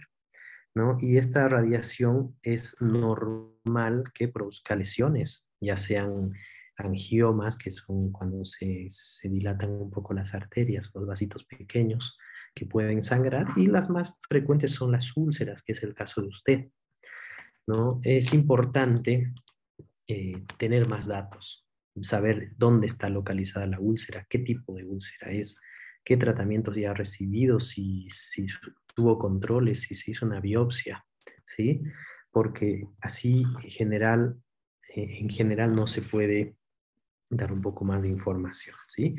[0.74, 0.96] ¿no?
[1.00, 6.32] Y esta radiación es normal que produzca lesiones, ya sean
[6.76, 8.86] angiomas, que son cuando se,
[9.24, 12.16] dilatan un poco las arterias, los vasitos pequeños
[12.54, 16.28] que pueden sangrar, y las más frecuentes son las úlceras, que es el caso de
[16.28, 16.68] usted.
[17.66, 18.00] ¿no?
[18.02, 19.32] Es importante
[20.06, 21.66] eh, tener más datos,
[22.00, 25.60] saber dónde está localizada la úlcera, qué tipo de úlcera es,
[26.08, 28.46] qué tratamientos ya ha recibido, si, si
[28.94, 31.04] tuvo controles, si se hizo una biopsia,
[31.44, 31.82] ¿sí?
[32.30, 34.40] Porque así en general,
[34.94, 36.56] eh, en general no se puede
[37.28, 39.16] dar un poco más de información, ¿sí?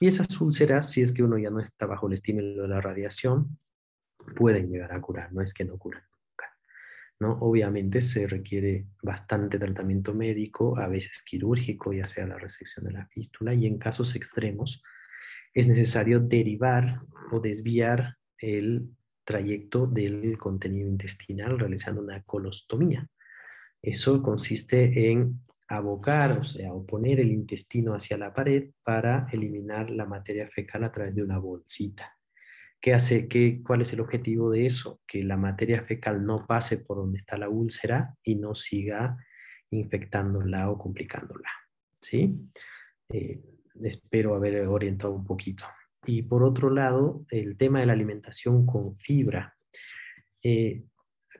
[0.00, 2.80] Y esas úlceras, si es que uno ya no está bajo el estímulo de la
[2.80, 3.56] radiación,
[4.34, 6.56] pueden llegar a curar, no es que no curan nunca,
[7.20, 7.34] ¿no?
[7.34, 13.06] Obviamente se requiere bastante tratamiento médico, a veces quirúrgico, ya sea la resección de la
[13.06, 14.82] fístula, y en casos extremos,
[15.54, 17.00] es necesario derivar
[17.30, 18.88] o desviar el
[19.24, 23.08] trayecto del contenido intestinal realizando una colostomía.
[23.80, 30.06] Eso consiste en abocar, o sea, oponer el intestino hacia la pared para eliminar la
[30.06, 32.16] materia fecal a través de una bolsita.
[32.80, 33.28] ¿Qué hace?
[33.28, 35.00] Qué, ¿Cuál es el objetivo de eso?
[35.06, 39.16] Que la materia fecal no pase por donde está la úlcera y no siga
[39.70, 41.48] infectándola o complicándola.
[42.00, 42.36] ¿sí?
[43.08, 43.40] Eh,
[43.80, 45.64] espero haber orientado un poquito.
[46.04, 49.56] Y por otro lado, el tema de la alimentación con fibra.
[50.42, 50.84] Eh,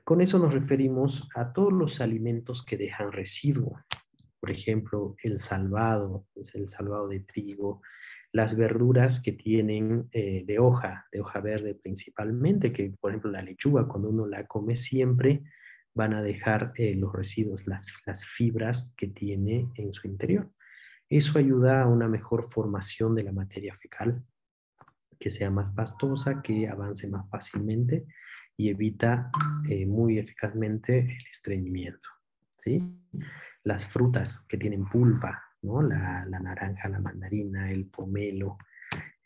[0.03, 3.79] con eso nos referimos a todos los alimentos que dejan residuo.
[4.39, 7.81] Por ejemplo, el salvado, es el salvado de trigo,
[8.31, 13.43] las verduras que tienen eh, de hoja, de hoja verde principalmente, que por ejemplo la
[13.43, 15.43] lechuga cuando uno la come siempre
[15.93, 20.49] van a dejar eh, los residuos, las, las fibras que tiene en su interior.
[21.15, 24.25] Eso ayuda a una mejor formación de la materia fecal,
[25.19, 28.07] que sea más pastosa, que avance más fácilmente
[28.57, 29.29] y evita
[29.69, 32.09] eh, muy eficazmente el estreñimiento.
[32.57, 32.83] ¿sí?
[33.63, 35.83] Las frutas que tienen pulpa, ¿no?
[35.83, 38.57] la, naranja, la mandarina, el pomelo,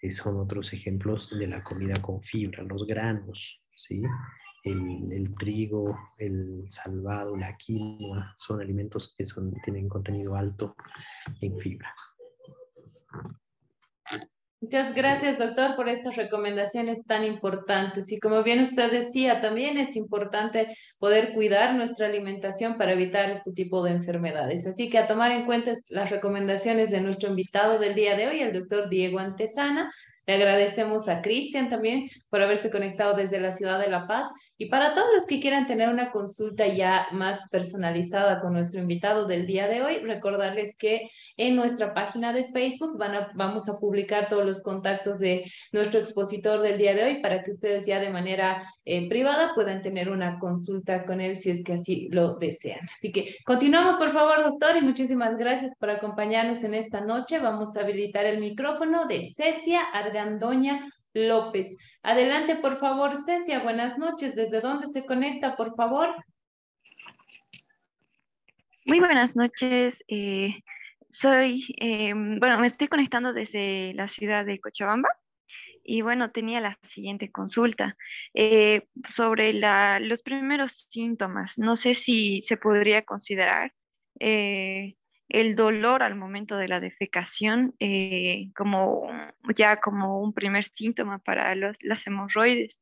[0.02, 4.04] eh, son otros ejemplos de la comida con fibra, los granos, ¿sí?
[4.64, 10.76] El, trigo, el salvado, la quinoa, son alimentos que son, tienen contenido alto
[11.42, 11.94] en fibra.
[14.60, 18.12] Muchas gracias, doctor, por estas recomendaciones tan importantes.
[18.12, 23.52] Y como bien usted decía, también es importante poder cuidar nuestra alimentación para evitar este
[23.52, 24.66] tipo de enfermedades.
[24.66, 28.42] Así que a tomar en cuenta las recomendaciones de nuestro invitado del día de hoy,
[28.42, 29.94] el doctor Diego Antesana.
[30.26, 34.28] Le agradecemos a Cristian también por haberse conectado desde la ciudad de La Paz
[34.58, 39.28] Y para todos los que quieran tener una consulta ya más personalizada con nuestro invitado
[39.28, 43.78] del día de hoy, recordarles que en nuestra página de Facebook van a, vamos a
[43.80, 48.00] publicar todos los contactos de nuestro expositor del día de hoy para que ustedes ya
[48.00, 52.36] de manera eh, privada puedan tener una consulta con él si es que así lo
[52.38, 52.88] desean.
[52.94, 57.40] Así que continuamos, por favor, doctor, y muchísimas gracias por acompañarnos en esta noche.
[57.40, 60.88] Vamos a habilitar el micrófono de Cecia Argandoña
[61.18, 61.76] López.
[62.04, 63.60] Adelante, por favor, Cecia.
[63.60, 64.36] Buenas noches.
[64.36, 66.16] ¿Desde dónde se conecta, por favor?
[68.86, 70.04] Muy buenas noches.
[70.08, 70.62] Eh,
[71.10, 75.10] soy, eh, bueno, me estoy conectando desde la ciudad de Cochabamba
[75.84, 77.98] y bueno, tenía la siguiente consulta
[78.34, 79.54] eh, sobre
[80.00, 81.58] los primeros síntomas.
[81.58, 83.74] No sé si se podría considerar
[85.30, 89.10] el dolor al momento de la defecación eh, como
[89.56, 92.80] ya como un primer síntoma para las hemorroides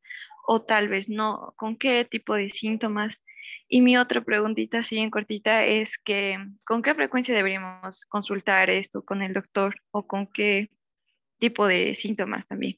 [0.47, 3.19] o tal vez no, con qué tipo de síntomas.
[3.67, 9.03] Y mi otra preguntita, así en cortita, es que con qué frecuencia deberíamos consultar esto
[9.03, 10.69] con el doctor o con qué
[11.39, 12.77] tipo de síntomas también.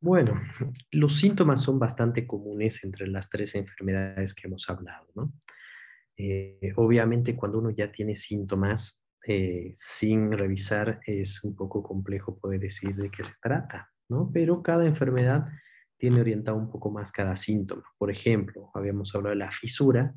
[0.00, 0.42] Bueno,
[0.90, 5.32] los síntomas son bastante comunes entre las tres enfermedades que hemos hablado, ¿no?
[6.16, 12.60] Eh, obviamente cuando uno ya tiene síntomas eh, sin revisar es un poco complejo poder
[12.60, 14.30] decir de qué se trata, ¿no?
[14.32, 15.46] Pero cada enfermedad
[15.96, 17.84] tiene orientado un poco más cada síntoma.
[17.96, 20.14] Por ejemplo, habíamos hablado de la fisura,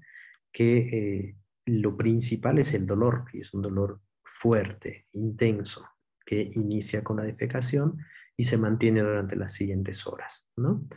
[0.52, 1.38] que eh,
[1.68, 5.88] lo principal es el dolor, y es un dolor fuerte, intenso,
[6.26, 8.00] que inicia con la defecación
[8.36, 10.88] y se mantiene durante las siguientes horas, ¿no?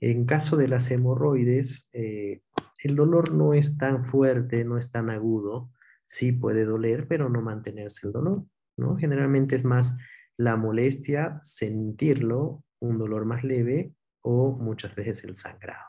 [0.00, 5.70] En caso de las hemorroides, el dolor no es tan fuerte, no es tan agudo,
[6.04, 8.44] sí puede doler, pero no mantenerse el dolor,
[8.76, 8.96] ¿no?
[8.96, 9.96] Generalmente es más
[10.36, 15.86] la molestia, sentirlo, un dolor más leve o muchas veces el sangrado,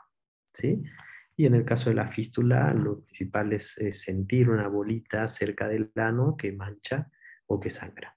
[0.54, 0.82] ¿sí?
[1.36, 5.92] Y en el caso de la fístula, lo principal es, sentir una bolita cerca del
[5.96, 7.10] ano que mancha
[7.46, 8.16] o que sangra.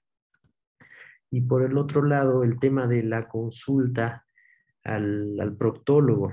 [1.30, 4.26] Y por el otro lado, el tema de la consulta
[4.84, 6.32] al, al proctólogo,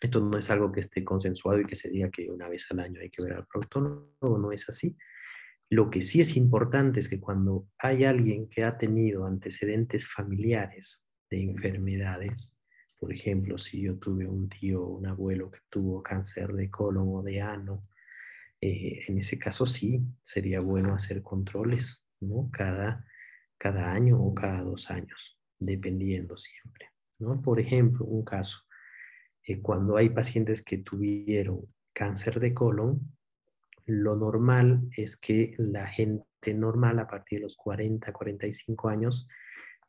[0.00, 2.80] esto no es algo que esté consensuado y que se diga que una vez al
[2.80, 4.96] año hay que ver al proctólogo, no es así.
[5.70, 11.06] Lo que sí es importante es que cuando hay alguien que ha tenido antecedentes familiares
[11.30, 12.56] de enfermedades,
[12.98, 17.08] por ejemplo, si yo tuve un tío o un abuelo que tuvo cáncer de colon
[17.08, 17.86] o de ano,
[18.60, 22.50] eh, en ese caso sí sería bueno hacer controles, ¿no?
[22.50, 23.04] Cada,
[23.56, 27.40] cada año o cada dos años, dependiendo siempre, ¿no?
[27.42, 28.58] Por ejemplo, un caso,
[29.62, 33.16] cuando hay pacientes que tuvieron cáncer de colon,
[33.86, 39.28] lo normal es que la gente normal a partir de los 40, 45 años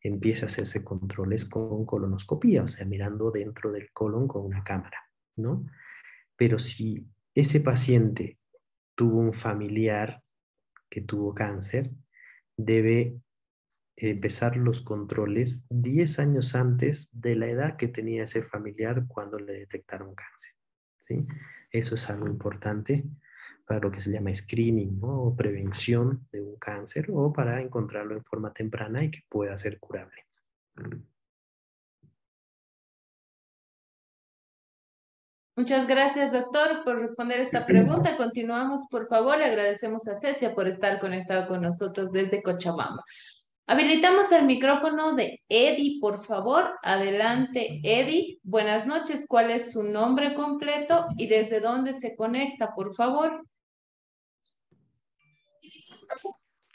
[0.02, 4.98] empiece a hacerse controles con colonoscopía, o sea, mirando dentro del colon con una cámara,
[5.36, 5.66] ¿no?
[6.36, 8.38] Pero si ese paciente
[8.94, 10.22] tuvo un familiar
[10.88, 11.90] que tuvo cáncer,
[12.56, 13.20] debe
[14.08, 19.52] empezar los controles 10 años antes de la edad que tenía ese familiar cuando le
[19.52, 20.54] detectaron cáncer.
[20.96, 21.26] ¿sí?
[21.70, 23.04] Eso es algo importante
[23.66, 28.24] para lo que se llama screening o prevención de un cáncer o para encontrarlo en
[28.24, 30.26] forma temprana y que pueda ser curable.
[35.56, 38.16] Muchas gracias, doctor, por responder esta pregunta.
[38.16, 39.42] Continuamos, por favor.
[39.42, 43.04] Agradecemos a Cecia por estar conectado con nosotros desde Cochabamba.
[43.70, 46.76] Habilitamos el micrófono de Eddie, por favor.
[46.82, 48.40] Adelante, Eddie.
[48.42, 49.26] Buenas noches.
[49.28, 53.46] ¿Cuál es su nombre completo y desde dónde se conecta, por favor?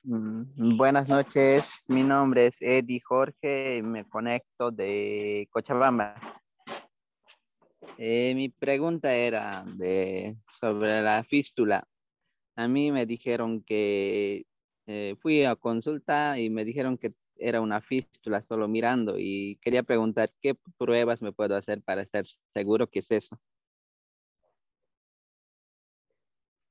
[0.06, 1.84] Mm, buenas noches.
[1.90, 6.16] Mi nombre es Eddie Jorge y me conecto de Cochabamba.
[7.98, 11.86] Eh, mi pregunta era de, sobre la fístula.
[12.56, 14.46] A mí me dijeron que
[14.88, 19.84] eh, fui a consulta y me dijeron que era una fístula solo mirando y quería
[19.84, 23.40] preguntar qué pruebas me puedo hacer para estar seguro que es eso.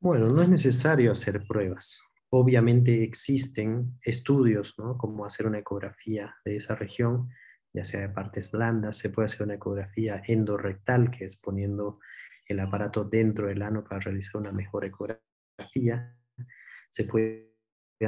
[0.00, 2.02] Bueno, no es necesario hacer pruebas.
[2.30, 4.98] Obviamente existen estudios, ¿no?
[4.98, 7.30] Como hacer una ecografía de esa región,
[7.72, 12.00] ya sea de partes blandas, se puede hacer una ecografía endorrectal, que es poniendo
[12.46, 16.16] el aparato dentro del ano para realizar una mejor ecografía.
[16.90, 17.53] Se puede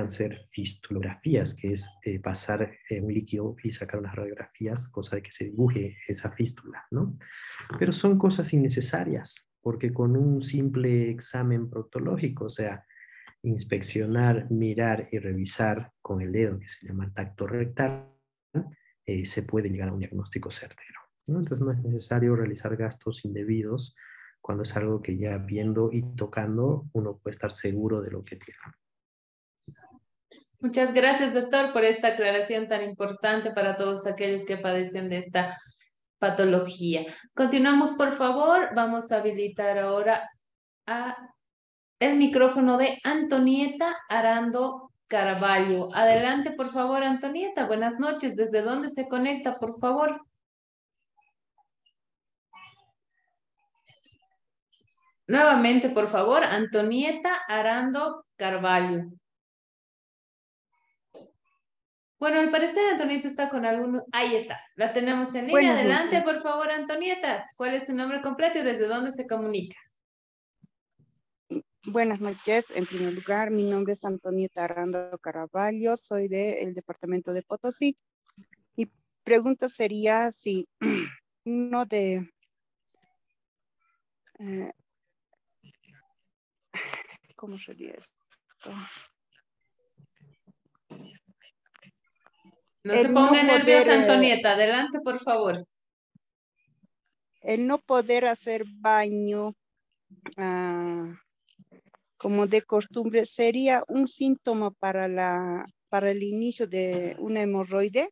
[0.09, 5.22] ser fistulografías, que es eh, pasar eh, un líquido y sacar unas radiografías, cosa de
[5.22, 7.16] que se dibuje esa fístula, ¿no?
[7.78, 12.84] Pero son cosas innecesarias, porque con un simple examen proctológico, o sea,
[13.43, 18.12] inspeccionar, mirar y revisar con el dedo, que se llama tacto rectal,
[19.07, 21.01] eh, se puede llegar a un diagnóstico certero.
[21.26, 23.97] Entonces no es necesario realizar gastos indebidos
[24.41, 28.37] cuando es algo que ya viendo y tocando uno puede estar seguro de lo que
[28.37, 28.61] tiene.
[30.67, 35.57] Muchas gracias, doctor, por esta aclaración tan importante para todos aquellos que padecen de esta
[36.19, 37.07] patología.
[37.37, 38.71] Continuamos, por favor.
[38.75, 40.29] Vamos a habilitar ahora
[42.01, 45.95] el micrófono de Antonieta Arando Caraballo.
[45.95, 47.67] Adelante, por favor, Antonieta.
[47.67, 48.35] Buenas noches.
[48.35, 50.21] ¿Desde dónde se conecta, por favor?
[55.29, 59.12] Nuevamente, por favor, Antonieta Arando Carvalho.
[62.19, 64.03] Bueno, al parecer Antonieta está con algunos...
[64.12, 65.75] Ahí está, la tenemos en línea.
[65.75, 67.47] Adelante, por favor, Antonieta.
[67.57, 69.77] ¿Cuál es su nombre completo y desde dónde se comunica?
[71.85, 72.71] Buenas noches.
[72.75, 75.97] En primer lugar, mi nombre es Antonieta Arando Caraballo.
[75.99, 77.95] Soy del departamento de Potosí.
[78.77, 78.91] Mi
[79.23, 80.67] pregunta sería si
[81.45, 82.29] uno de...
[84.39, 84.73] Eh,
[87.37, 88.17] ¿Cómo sería esto?
[92.87, 94.53] No se ponga nerviosa, eh, Antonieta.
[94.53, 95.66] Adelante, por favor.
[97.43, 99.57] El no poder hacer baño
[100.37, 101.12] ah,
[102.16, 108.11] como de costumbre sería un síntoma para, la, para el inicio de una hemorroide.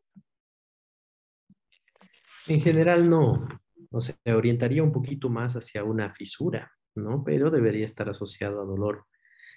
[2.47, 3.47] En general no.
[3.91, 7.23] O sea, orientaría un poquito más hacia una fisura, ¿no?
[7.23, 9.05] Pero debería estar asociado a dolor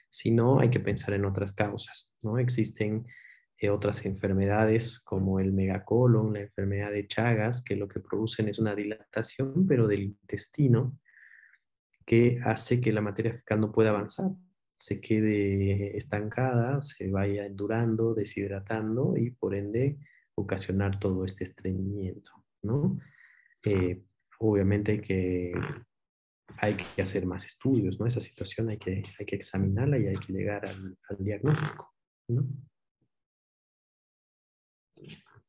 [0.09, 2.39] si no, hay que pensar en otras causas, ¿no?
[2.39, 3.07] Existen
[3.67, 8.75] otras enfermedades como el megacolon, la enfermedad de Chagas, que lo que producen es una
[8.75, 10.97] dilatación, pero del intestino,
[12.07, 14.31] que hace que la materia fecal no pueda avanzar,
[14.79, 19.99] se quede estancada, se vaya endurando, deshidratando y por ende
[20.37, 22.31] ocasionar todo este estreñimiento,
[22.63, 22.99] ¿no?
[23.65, 24.05] Eh,
[24.39, 25.53] obviamente que
[26.57, 28.07] hay que hacer más estudios, ¿no?
[28.07, 31.95] Esa situación hay que, hay que examinarla y hay que llegar al, diagnóstico,
[32.29, 32.47] ¿no?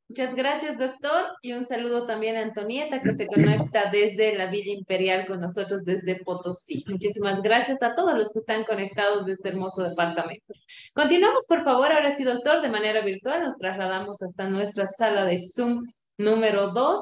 [0.09, 4.73] Muchas gracias, doctor, y un saludo también a Antonieta, que se conecta desde la Villa
[4.73, 6.83] Imperial con nosotros desde Potosí.
[6.87, 10.51] Muchísimas gracias a todos los que están conectados de este hermoso departamento.
[10.95, 15.37] Continuamos, por favor, ahora sí, doctor, de manera virtual, nos trasladamos hasta nuestra sala de
[15.37, 15.83] Zoom
[16.17, 17.01] número 2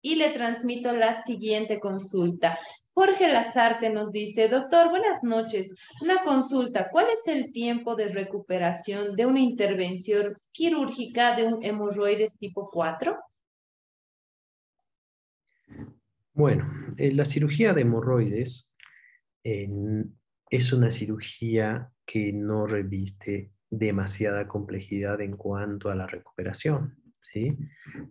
[0.00, 2.58] y le transmito la siguiente consulta.
[2.98, 5.74] Jorge Lazarte nos dice, doctor, buenas noches.
[6.00, 12.38] Una consulta, ¿cuál es el tiempo de recuperación de una intervención quirúrgica de un hemorroides
[12.38, 13.18] tipo 4?
[16.32, 18.74] Bueno, eh, la cirugía de hemorroides
[19.44, 27.05] es una cirugía que no reviste demasiada complejidad en cuanto a la recuperación.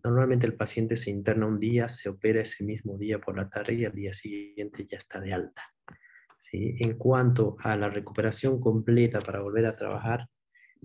[0.03, 3.73] Normalmente el paciente se interna un día, se opera ese mismo día por la tarde
[3.73, 5.63] y al día siguiente ya está de alta.
[6.39, 6.75] ¿sí?
[6.79, 10.27] En cuanto a la recuperación completa para volver a trabajar,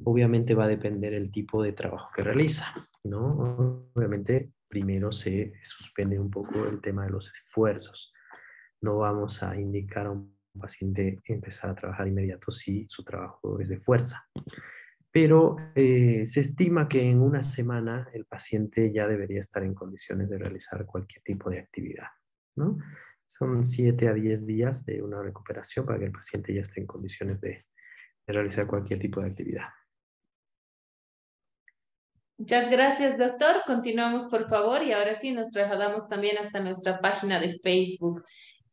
[0.05, 2.75] obviamente va a depender el tipo de trabajo que realiza.
[3.05, 3.91] ¿no?
[3.95, 8.13] Obviamente primero se suspende un poco el tema de los esfuerzos.
[8.81, 13.69] No vamos a indicar a un paciente empezar a trabajar inmediato si su trabajo es
[13.69, 14.29] de fuerza
[15.13, 20.29] pero eh, se estima que en una semana el paciente ya debería estar en condiciones
[20.29, 22.09] de realizar cualquier tipo de actividad.
[22.57, 22.79] ¿no?
[23.27, 26.87] Son 7 a 10 días de una recuperación para que el paciente ya esté en
[26.87, 27.67] condiciones de,
[28.27, 29.69] de realizar cualquier tipo de actividad.
[32.39, 33.57] Muchas gracias, doctor.
[33.67, 38.25] Continuamos, por favor, y ahora sí nos trasladamos también hasta nuestra página de Facebook.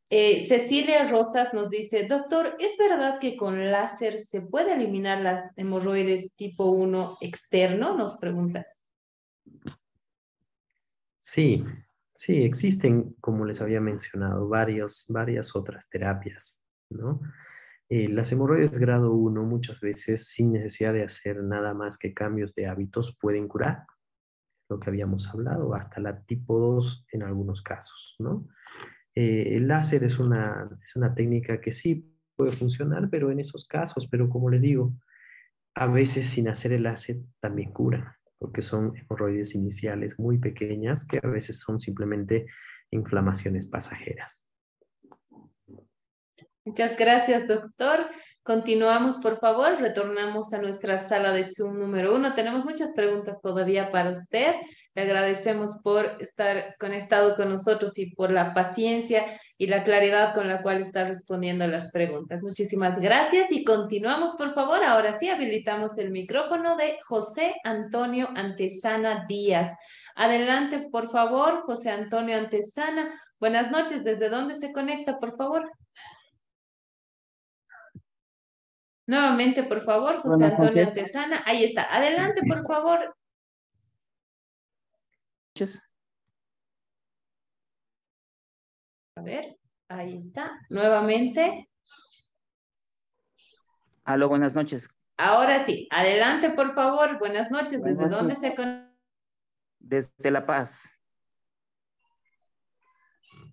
[0.09, 5.51] Eh, Cecilia Rosas nos dice, doctor, ¿es verdad que con láser se puede eliminar las
[5.57, 7.97] hemorroides tipo 1 externo?
[7.97, 8.65] Nos pregunta.
[11.19, 11.65] Sí,
[12.13, 17.19] sí, existen, como les había mencionado, varios, varias otras terapias, ¿no?
[17.89, 22.55] Eh, las hemorroides grado 1 muchas veces sin necesidad de hacer nada más que cambios
[22.55, 23.85] de hábitos pueden curar,
[24.69, 28.47] lo que habíamos hablado, hasta la tipo 2 en algunos casos, ¿no?
[29.19, 33.65] Eh, el láser es una, es una técnica que sí puede funcionar, pero en esos
[33.65, 34.93] casos, pero como les digo,
[35.73, 41.19] a veces sin hacer el láser también cura, porque son hemorroides iniciales muy pequeñas que
[41.23, 42.45] a veces son simplemente
[42.91, 44.45] inflamaciones pasajeras.
[46.63, 48.01] Muchas gracias, doctor.
[48.43, 49.79] Continuamos, por favor.
[49.79, 52.35] Retornamos a nuestra sala de Zoom número uno.
[52.35, 54.53] Tenemos muchas preguntas todavía para usted.
[54.97, 60.47] Le agradecemos por estar conectado con nosotros y por la paciencia y la claridad con
[60.47, 62.41] la cual está respondiendo a las preguntas.
[62.41, 64.83] Muchísimas gracias y continuamos, por favor.
[64.83, 69.77] Ahora sí, habilitamos el micrófono de José Antonio Antesana Díaz.
[70.15, 73.21] Adelante, por favor, José Antonio Antesana.
[73.39, 75.71] Buenas noches, ¿desde dónde se conecta, por favor?
[79.05, 81.43] Nuevamente, por favor, José Antonio Antesana.
[81.45, 81.83] Ahí está.
[81.95, 83.15] Adelante, por favor.
[89.15, 89.57] A ver,
[89.87, 90.59] ahí está.
[90.69, 91.69] Nuevamente.
[94.03, 94.89] Aló, buenas noches.
[95.17, 97.17] Ahora sí, adelante, por favor.
[97.17, 97.83] Buenas noches.
[97.83, 98.93] ¿Desde dónde se conecta?
[99.79, 100.89] Desde La Paz.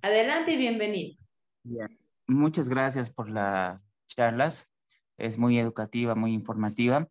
[0.03, 1.17] Adelante y bienvenido.
[2.27, 4.71] Muchas gracias por las charlas.
[5.17, 7.09] Es muy educativa, muy informativa.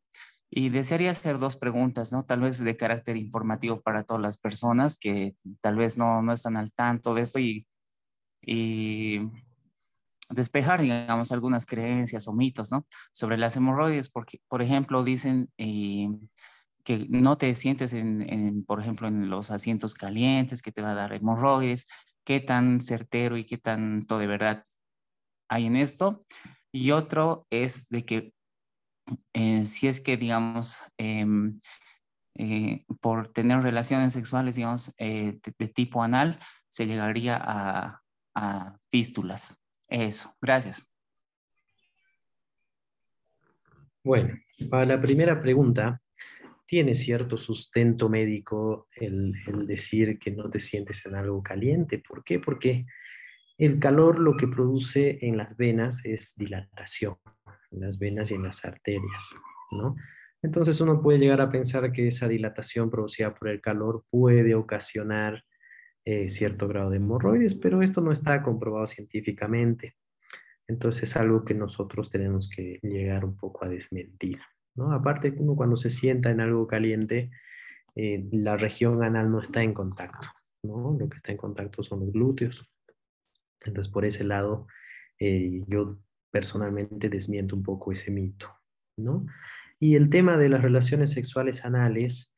[0.55, 2.25] Y desearía hacer dos preguntas, ¿no?
[2.25, 6.57] Tal vez de carácter informativo para todas las personas que tal vez no, no están
[6.57, 7.65] al tanto de esto y,
[8.39, 9.19] y
[10.29, 12.85] despejar, digamos, algunas creencias o mitos, ¿no?
[13.11, 16.09] Sobre las hemorroides, porque, por ejemplo, dicen eh,
[16.83, 20.95] que no te sientes, en, por ejemplo, en los asientos calientes, que te va a
[20.95, 21.87] dar hemorroides,
[22.23, 24.63] qué tan certero y qué tanto de verdad
[25.49, 26.27] hay en esto.
[26.71, 28.33] Y otro es de que
[29.33, 31.57] eh, si es que, digamos, em,
[32.35, 35.39] eh, por tener relaciones sexuales, digamos, de,
[35.73, 36.39] tipo anal,
[36.69, 38.01] se llegaría a,
[38.35, 39.61] a fístulas.
[39.87, 40.91] Eso, gracias.
[44.03, 44.37] Bueno,
[44.69, 46.01] para la primera pregunta,
[46.65, 49.33] tiene cierto sustento médico el,
[49.67, 51.99] decir que no te sientes en algo caliente.
[51.99, 52.39] ¿Por qué?
[52.39, 52.85] Porque
[53.57, 57.17] el calor lo que produce en las venas es dilatación,
[57.73, 59.35] en las venas y en las arterias,
[59.71, 59.95] ¿no?
[60.41, 65.43] Entonces uno puede llegar a pensar que esa dilatación producida por el calor puede ocasionar
[66.05, 69.95] eh, cierto grado de hemorroides, pero esto no está comprobado científicamente.
[70.67, 74.39] Entonces es algo que nosotros tenemos que llegar un poco a desmentir.
[74.75, 74.91] ¿no?
[74.91, 77.31] Aparte, uno cuando se sienta en algo caliente,
[77.95, 80.27] eh, la región anal no está en contacto.
[80.63, 80.97] ¿no?
[80.99, 82.69] Lo que está en contacto son los glúteos.
[83.61, 84.67] Entonces por ese lado,
[85.19, 85.99] eh, yo
[86.33, 88.49] personalmente desmiento un poco ese mito.
[88.97, 89.25] ¿no?
[89.79, 92.33] Y el tema de las relaciones sexuales anales,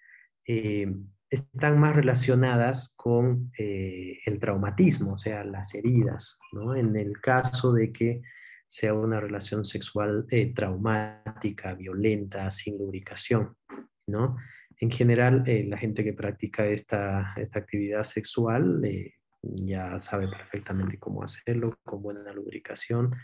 [1.29, 6.75] están más relacionadas con eh, el traumatismo, o sea, las heridas, ¿no?
[6.75, 8.21] En el caso de que
[8.67, 13.55] sea una relación sexual eh, traumática, violenta, sin lubricación,
[14.07, 14.37] ¿no?
[14.79, 18.81] En general, eh, la gente que practica esta, esta actividad sexual
[19.41, 23.15] ya sabe perfectamente cómo hacerlo, con buena lubricación,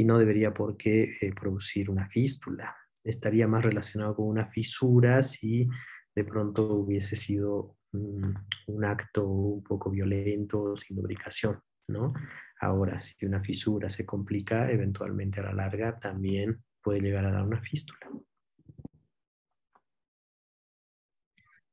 [0.00, 2.74] y no debería por qué producir una fístula.
[3.04, 5.68] Estaría más relacionado con una fisura si
[6.14, 8.34] de pronto hubiese sido un,
[8.82, 12.14] acto un poco violento, sin lubricación, ¿no?
[12.60, 17.42] Ahora, si una fisura se complica, eventualmente a la larga también puede llegar a dar
[17.42, 18.08] una fístula.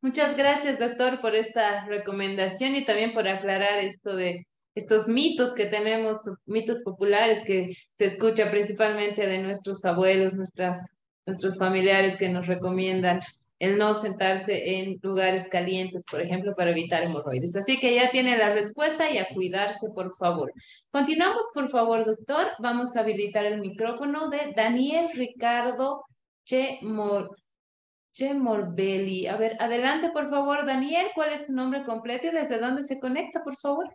[0.01, 4.46] Muchas gracias, doctor, por esta recomendación y también por aclarar esto de
[4.77, 10.77] estos mitos que tenemos, mitos populares que se escucha principalmente de nuestros abuelos, nuestras,
[11.25, 13.19] nuestros familiares que nos recomiendan
[13.59, 17.55] el no sentarse en lugares calientes, por ejemplo, para evitar hemorroides.
[17.55, 20.53] Así que ya tiene la respuesta y a cuidarse, por favor.
[20.91, 22.51] Continuamos, por favor, doctor.
[22.59, 26.05] Vamos a habilitar el micrófono de Daniel Ricardo
[26.45, 27.35] Chemor
[28.13, 29.25] Chemorbelli.
[29.25, 31.07] A ver, adelante, por favor, Daniel.
[31.15, 33.89] ¿Cuál es su nombre completo y desde dónde se conecta, por favor?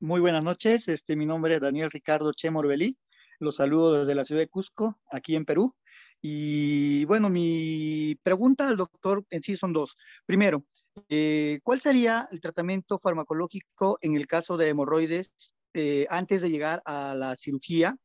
[0.00, 0.86] Muy buenas noches.
[0.86, 2.96] Este, mi nombre es Daniel Ricardo Chemorbelli.
[3.40, 5.74] Los saludo desde la ciudad de Cusco, aquí en Perú.
[6.22, 9.96] Y bueno, mi pregunta al doctor en sí son dos.
[10.24, 10.64] Primero,
[11.08, 15.32] eh, ¿cuál sería el tratamiento farmacológico en el caso de hemorroides
[15.74, 17.96] eh, antes de llegar a la cirugía?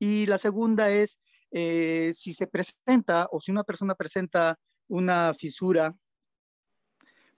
[0.00, 1.20] Y la segunda es,
[1.52, 4.58] eh, si se presenta o si una persona presenta
[4.88, 5.94] una fisura,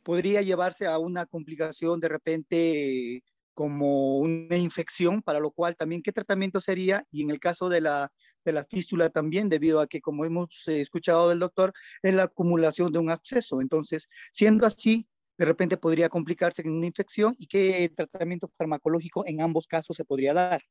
[0.03, 3.23] podría llevarse a una complicación de repente
[3.55, 7.81] como una infección, para lo cual también qué tratamiento sería, y en el caso de
[7.81, 8.13] la,
[8.45, 11.73] de la fístula también, debido a que, como hemos eh, escuchado del doctor,
[12.03, 13.61] es la acumulación de un absceso.
[13.61, 15.07] Entonces, siendo así,
[15.39, 20.05] de repente podría complicarse en una infección y qué tratamiento farmacológico en ambos casos se
[20.05, 20.63] podría dar.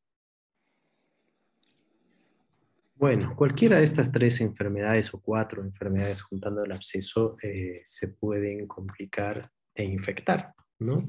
[2.95, 8.67] Bueno, cualquiera de estas tres enfermedades o cuatro enfermedades juntando el absceso eh, se pueden
[8.67, 11.07] complicar e infectar, ¿no?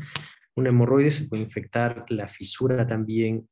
[0.55, 3.49] Un hemorroide se puede infectar, la fisura también,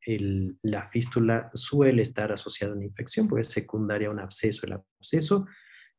[0.63, 4.67] la fístula suele estar asociada a una infección, porque es secundaria a un absceso.
[4.67, 5.47] El absceso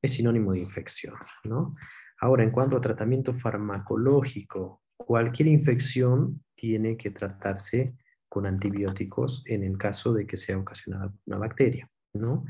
[0.01, 1.75] es sinónimo de infección, ¿no?
[2.19, 7.95] Ahora, en cuanto a tratamiento farmacológico, cualquier infección tiene que tratarse
[8.29, 12.45] con antibióticos en el caso de que sea ocasionada por una bacteria, ¿no?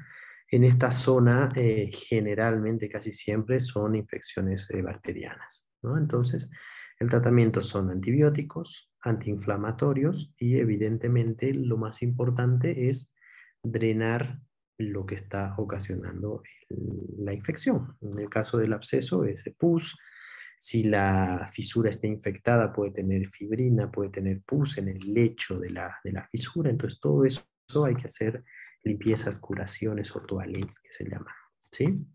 [0.51, 5.69] En esta zona, eh, generalmente, casi siempre, son infecciones eh, bacterianas.
[5.81, 5.97] ¿no?
[5.97, 6.51] Entonces,
[7.01, 13.11] el tratamiento son antibióticos, antiinflamatorios y evidentemente lo más importante es
[13.63, 14.39] drenar
[14.77, 16.43] lo que está ocasionando
[17.17, 17.97] la infección.
[18.01, 19.97] En el caso del absceso, ese pus.
[20.59, 25.71] Si la fisura está infectada, puede tener fibrina, puede tener pus en el lecho de
[25.71, 26.69] la, de la fisura.
[26.69, 27.43] Entonces, todo eso
[27.83, 28.43] hay que hacer
[28.83, 31.33] limpiezas, curaciones o toilettes que se llaman.
[31.71, 32.05] ¿sí?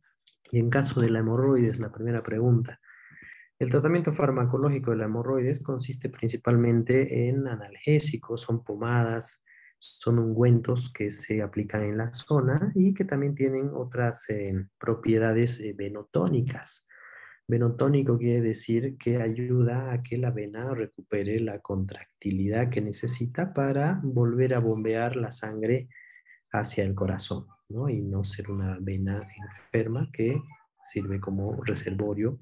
[0.52, 2.78] Y en caso de la hemorroides, la primera pregunta.
[3.58, 9.42] El tratamiento farmacológico de la hemorroides consiste principalmente en analgésicos, son pomadas,
[9.78, 15.58] son ungüentos que se aplican en la zona y que también tienen otras eh, propiedades
[15.60, 16.86] eh, venotónicas.
[17.48, 24.00] Venotónico quiere decir que ayuda a que la vena recupere la contractilidad que necesita para
[24.02, 25.88] volver a bombear la sangre
[26.52, 27.88] hacia el corazón, ¿no?
[27.88, 29.26] Y no ser una vena
[29.62, 30.42] enferma que
[30.82, 32.38] sirve como reservorio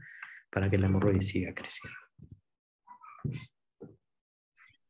[0.55, 1.98] para que la hemorroide siga creciendo.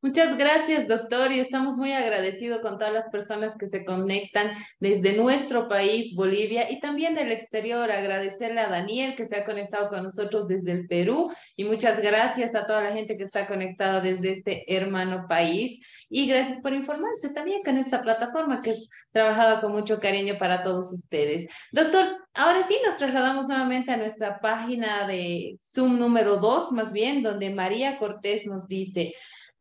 [0.05, 5.14] Muchas gracias, doctor, y estamos muy agradecidos con todas las personas que se conectan desde
[5.14, 7.90] nuestro país, Bolivia, y también del exterior.
[7.90, 12.55] Agradecerle a Daniel que se ha conectado con nosotros desde el Perú, y muchas gracias
[12.55, 15.81] a toda la gente que está conectada desde este hermano país.
[16.10, 20.62] Y gracias por informarse también con esta plataforma que es trabajada con mucho cariño para
[20.62, 21.47] todos ustedes.
[21.72, 22.05] Doctor,
[22.35, 27.48] ahora sí nos trasladamos nuevamente a nuestra página de Zoom número 2, más bien, donde
[27.48, 29.14] María Cortés nos dice,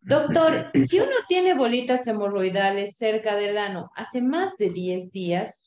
[0.05, 5.57] Doctor, si uno tiene bolitas hemorroidales cerca del ano hace más de 10 días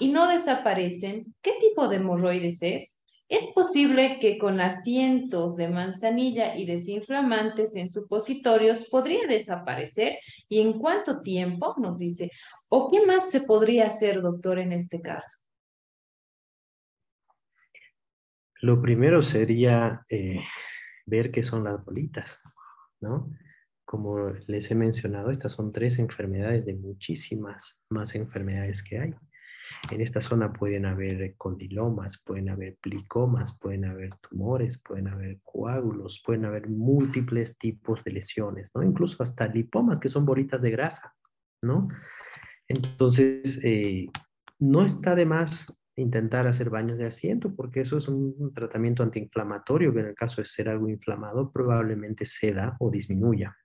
[0.00, 3.02] y no desaparecen, ¿qué tipo de hemorroides es?
[3.28, 10.18] ¿Es posible que con asientos de manzanilla y desinflamantes en supositorios podría desaparecer?
[10.48, 11.74] ¿Y en cuánto tiempo?
[11.78, 12.30] Nos dice.
[12.68, 15.38] ¿O qué más se podría hacer, doctor, en este caso?
[18.62, 20.42] Lo primero sería eh,
[21.04, 22.40] ver qué son las bolitas,
[23.00, 23.30] ¿no?
[23.86, 29.14] Como les he mencionado, estas son tres enfermedades de muchísimas más enfermedades que hay.
[29.90, 36.20] En esta zona pueden haber condilomas, pueden haber plicomas, pueden haber tumores, pueden haber coágulos,
[36.26, 38.82] pueden haber múltiples tipos de lesiones, ¿no?
[38.82, 41.14] Incluso hasta lipomas, que son bolitas de grasa,
[41.62, 41.88] ¿no?
[42.66, 44.06] Entonces, eh,
[44.58, 49.94] no está de más intentar hacer baños de asiento, porque eso es un tratamiento antiinflamatorio
[49.94, 53.56] que en el caso de ser algo inflamado probablemente ceda o disminuya,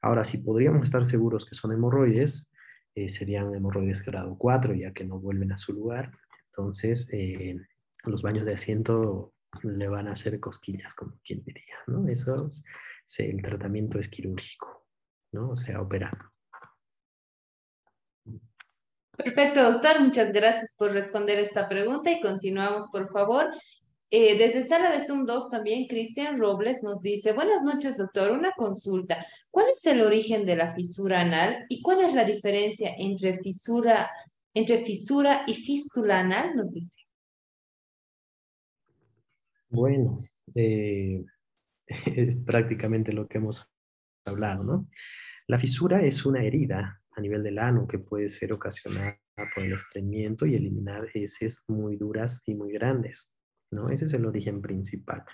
[0.00, 2.50] Ahora, si podríamos estar seguros que son hemorroides,
[2.94, 6.12] eh, serían hemorroides grado 4, ya que no vuelven a su lugar.
[6.50, 7.56] Entonces, eh,
[8.04, 11.76] los baños de asiento le van a hacer cosquillas, como quien diría.
[12.08, 12.64] Eso es,
[13.18, 14.86] el tratamiento es quirúrgico.
[15.32, 16.24] O sea, operando.
[19.16, 20.00] Perfecto, doctor.
[20.00, 23.46] Muchas gracias por responder esta pregunta y continuamos, por favor.
[24.10, 28.52] Eh, desde sala de Zoom 2 también, Cristian Robles nos dice, buenas noches, doctor, una
[28.52, 29.26] consulta.
[29.50, 34.10] ¿Cuál es el origen de la fisura anal y cuál es la diferencia entre fisura,
[34.54, 36.56] entre fisura y fístula anal?
[36.56, 37.02] Nos dice.
[39.68, 40.18] Bueno,
[40.54, 41.22] eh,
[41.86, 43.70] es prácticamente lo que hemos
[44.24, 44.88] hablado, ¿no?
[45.48, 49.18] La fisura es una herida a nivel del ano que puede ser ocasionada
[49.54, 53.34] por el estreñimiento y eliminar heces muy duras y muy grandes.
[53.70, 53.90] ¿No?
[53.90, 55.24] Ese es el origen principal.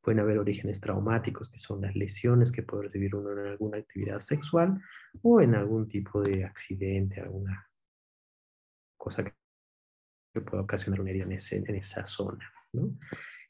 [0.00, 4.20] Pueden haber orígenes traumáticos, que son las lesiones que puede recibir uno en alguna actividad
[4.20, 4.80] sexual
[5.22, 7.68] o en algún tipo de accidente, alguna
[8.96, 12.52] cosa que pueda ocasionar una herida en, en esa zona.
[12.72, 12.96] ¿no?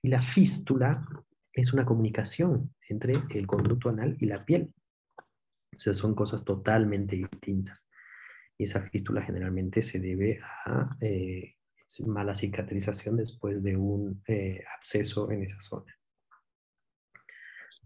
[0.03, 1.07] Y la fístula
[1.53, 4.75] es una comunicación entre el conducto anal y la piel.
[5.19, 7.91] O sea, son cosas totalmente distintas.
[8.57, 11.58] Y esa fístula generalmente se debe a eh,
[12.07, 15.99] mala cicatrización después de un eh, absceso en esa zona.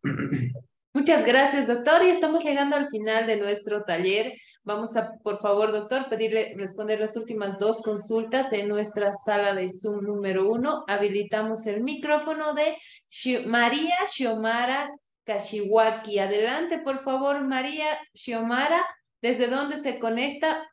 [0.95, 2.05] Muchas gracias, doctor.
[2.05, 4.35] Y estamos llegando al final de nuestro taller.
[4.63, 9.71] Vamos a, por favor, doctor, pedirle responder las últimas dos consultas en nuestra sala de
[9.71, 10.85] Zoom número uno.
[10.89, 12.77] Habilitamos el micrófono de
[13.47, 14.91] María Xiomara
[15.25, 16.19] Kashiwaki.
[16.19, 18.85] Adelante, por favor, María Xiomara.
[19.23, 20.69] ¿Desde dónde se conecta?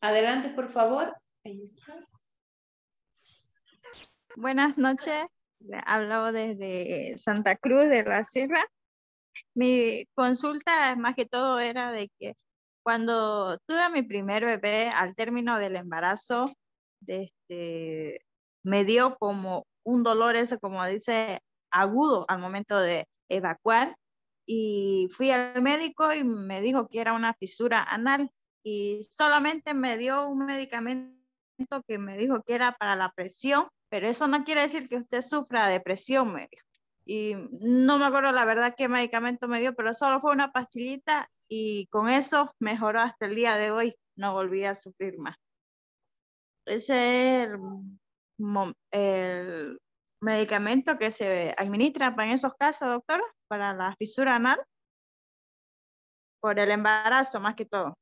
[0.00, 1.16] Adelante, por favor.
[1.44, 2.07] Ahí está.
[4.40, 5.26] Buenas noches,
[5.84, 8.64] hablo desde Santa Cruz de la Sierra.
[9.52, 12.34] Mi consulta más que todo era de que
[12.84, 16.54] cuando tuve a mi primer bebé al término del embarazo,
[17.08, 18.20] este,
[18.62, 21.40] me dio como un dolor, eso como dice,
[21.72, 23.96] agudo al momento de evacuar
[24.46, 28.30] y fui al médico y me dijo que era una fisura anal
[28.62, 31.18] y solamente me dio un medicamento
[31.88, 35.20] que me dijo que era para la presión, pero eso no quiere decir que usted
[35.20, 36.48] sufra de presión, me
[37.06, 41.30] Y no me acuerdo la verdad qué medicamento me dio, pero solo fue una pastillita
[41.48, 43.94] y con eso mejoró hasta el día de hoy.
[44.16, 45.36] No volví a sufrir más.
[46.66, 47.50] Ese es
[48.92, 49.78] el,
[50.20, 54.60] medicamento que se administra en esos casos, doctora, para la fisura anal,
[56.40, 57.96] por el embarazo más que todo.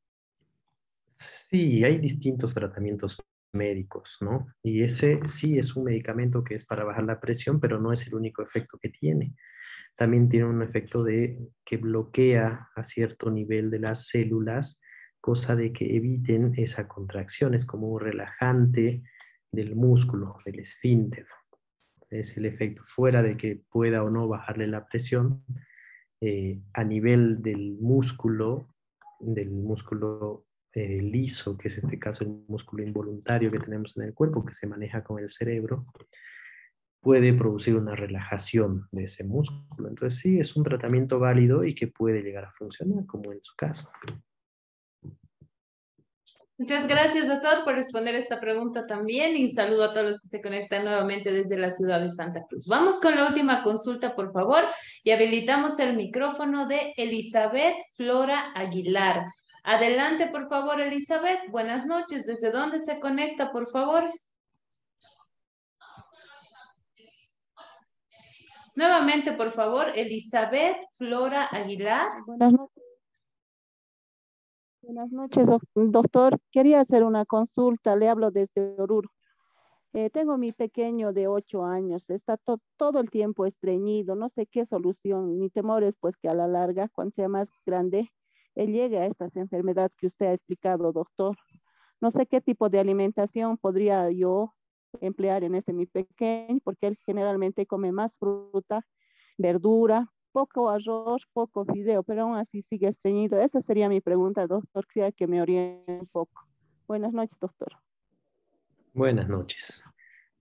[1.08, 3.18] Sí, hay distintos tratamientos
[3.52, 4.46] médicos, ¿no?
[4.62, 8.06] Y ese sí es un medicamento que es para bajar la presión, pero no es
[8.06, 9.34] el único efecto que tiene.
[9.96, 14.80] También tiene un efecto de que bloquea a cierto nivel de las células,
[15.20, 19.02] cosa de que eviten esa contracción, es como un relajante
[19.50, 21.26] del músculo, del esfínter.
[22.10, 25.44] Es el efecto fuera de que pueda o no bajarle la presión
[26.20, 28.74] eh, a nivel del músculo,
[29.18, 30.45] del músculo
[30.76, 34.52] eh, liso, que es este caso el músculo involuntario que tenemos en el cuerpo, que
[34.52, 35.86] se maneja con el cerebro,
[37.00, 39.88] puede producir una relajación de ese músculo.
[39.88, 43.54] Entonces sí, es un tratamiento válido y que puede llegar a funcionar, como en su
[43.56, 43.90] caso.
[46.58, 50.40] Muchas gracias, doctor, por responder esta pregunta también y saludo a todos los que se
[50.40, 52.66] conectan nuevamente desde la ciudad de Santa Cruz.
[52.66, 54.64] Vamos con la última consulta, por favor,
[55.04, 59.26] y habilitamos el micrófono de Elizabeth Flora Aguilar.
[59.68, 61.50] Adelante, por favor, Elizabeth.
[61.50, 62.24] Buenas noches.
[62.24, 64.04] ¿Desde dónde se conecta, por favor?
[68.76, 72.12] Nuevamente, por favor, Elizabeth Flora Aguilar.
[72.26, 72.84] Buenas noches.
[74.82, 76.38] Buenas noches, doctor.
[76.52, 77.96] Quería hacer una consulta.
[77.96, 79.10] Le hablo desde Oruro.
[79.94, 82.08] Eh, tengo mi pequeño de ocho años.
[82.08, 82.38] Está
[82.76, 84.14] todo el tiempo estreñido.
[84.14, 85.40] No sé qué solución.
[85.40, 88.12] Mi temor es pues que a la larga, cuando sea más grande,
[88.56, 91.36] él llegue a estas enfermedades que usted ha explicado, doctor.
[92.00, 94.54] No sé qué tipo de alimentación podría yo
[95.00, 98.84] emplear en este mi pequeño, porque él generalmente come más fruta,
[99.38, 103.40] verdura, poco arroz, poco fideo, pero aún así sigue estreñido.
[103.40, 104.86] Esa sería mi pregunta, doctor.
[104.86, 106.46] Quisiera que me oriente un poco.
[106.86, 107.72] Buenas noches, doctor.
[108.92, 109.84] Buenas noches.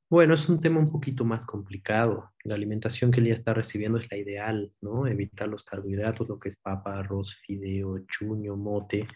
[0.08, 2.32] Bueno, es un tema un poquito más complicado.
[2.44, 5.08] La alimentación que ella está recibiendo es la ideal, ¿no?
[5.08, 9.08] Evitar los carbohidratos, lo que es papa, arroz, fideo, chuño, mote,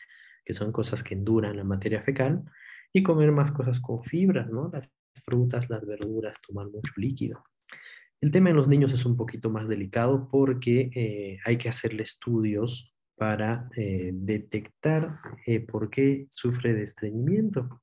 [0.43, 2.43] que son cosas que enduran la materia fecal,
[2.91, 4.71] y comer más cosas con fibras, ¿no?
[4.73, 4.91] Las
[5.23, 7.43] frutas, las verduras, tomar mucho líquido.
[8.19, 12.03] El tema en los niños es un poquito más delicado porque eh, hay que hacerle
[12.03, 17.81] estudios para eh, detectar eh, por qué sufre de estreñimiento.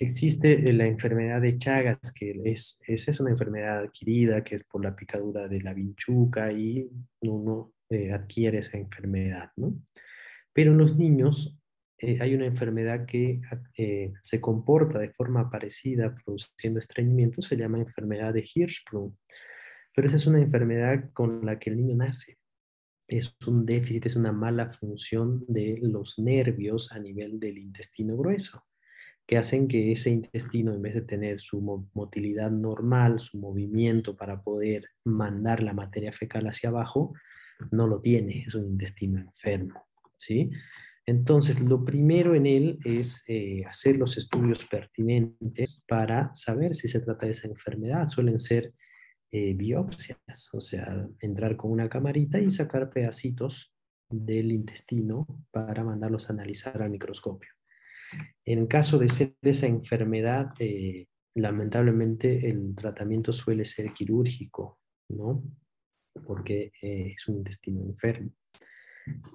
[0.00, 4.82] Existe la enfermedad de Chagas, que es, esa es una enfermedad adquirida, que es por
[4.82, 6.90] la picadura de la vinchuca y
[7.20, 9.80] uno eh, adquiere esa enfermedad, ¿no?
[10.52, 11.60] Pero en los niños
[11.98, 13.40] eh, hay una enfermedad que
[13.78, 19.14] eh, se comporta de forma parecida, produciendo estreñimiento, se llama enfermedad de Hirschsprung.
[19.94, 22.38] Pero esa es una enfermedad con la que el niño nace.
[23.06, 28.64] Es un déficit, es una mala función de los nervios a nivel del intestino grueso
[29.26, 31.60] que hacen que ese intestino, en vez de tener su
[31.94, 37.14] motilidad normal, su movimiento para poder mandar la materia fecal hacia abajo,
[37.70, 39.86] no lo tiene, es un intestino enfermo,
[40.18, 40.50] ¿sí?
[41.06, 47.00] Entonces, lo primero en él es eh, hacer los estudios pertinentes para saber si se
[47.00, 48.06] trata de esa enfermedad.
[48.06, 48.72] Suelen ser
[49.30, 53.74] eh, biopsias, o sea, entrar con una camarita y sacar pedacitos
[54.08, 57.50] del intestino para mandarlos a analizar al microscopio.
[58.44, 64.78] En caso de ser esa enfermedad, eh, lamentablemente el tratamiento suele ser quirúrgico,
[65.08, 65.42] ¿no?
[66.26, 68.30] Porque eh, es un intestino enfermo.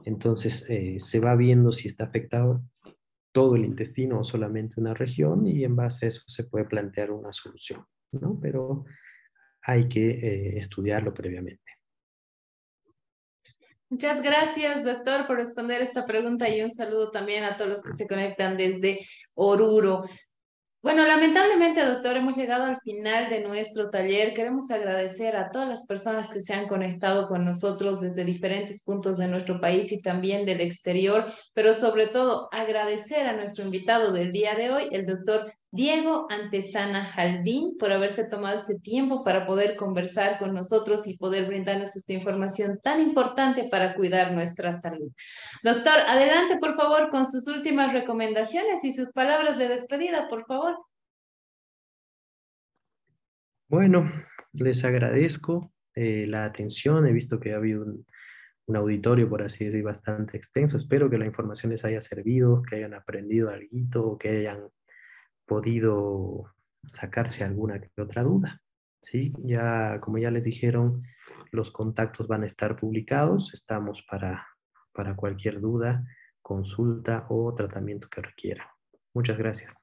[0.05, 2.63] Entonces eh, se va viendo si está afectado
[3.31, 7.11] todo el intestino o solamente una región y en base a eso se puede plantear
[7.11, 8.39] una solución, ¿no?
[8.41, 8.85] Pero
[9.61, 11.68] hay que estudiarlo previamente.
[13.89, 17.95] Muchas gracias, doctor, por responder esta pregunta y un saludo también a todos los que
[17.95, 18.99] se conectan desde
[19.33, 20.03] Oruro.
[20.81, 24.33] Bueno, lamentablemente, doctor, hemos llegado al final de nuestro taller.
[24.35, 29.17] Queremos agradecer a todas las personas que se han conectado con nosotros desde diferentes puntos
[29.17, 34.31] de nuestro país y también del exterior, pero sobre todo agradecer a nuestro invitado del
[34.31, 39.75] día de hoy, el doctor Diego Antesana Jaldín, por haberse tomado este tiempo para poder
[39.75, 45.11] conversar con nosotros y poder brindarnos esta información tan importante para cuidar nuestra salud.
[45.63, 50.77] Doctor, adelante por favor con sus últimas recomendaciones y sus palabras de despedida, por favor.
[53.67, 54.11] Bueno,
[54.53, 57.05] les agradezco eh, la atención.
[57.05, 58.05] He visto que ha habido un,
[58.75, 60.77] auditorio, por así decir, bastante extenso.
[60.77, 64.69] Espero que la información les haya servido, que hayan aprendido algo, que hayan
[65.49, 66.53] podido
[66.87, 68.61] sacarse alguna que otra duda.
[69.01, 69.33] ¿sí?
[69.43, 71.03] Ya, como ya les dijeron,
[71.51, 73.51] los contactos van a estar publicados.
[73.53, 74.47] Estamos para,
[74.93, 76.05] para cualquier duda,
[76.41, 78.71] consulta o tratamiento que requiera.
[79.13, 79.73] Muchas gracias.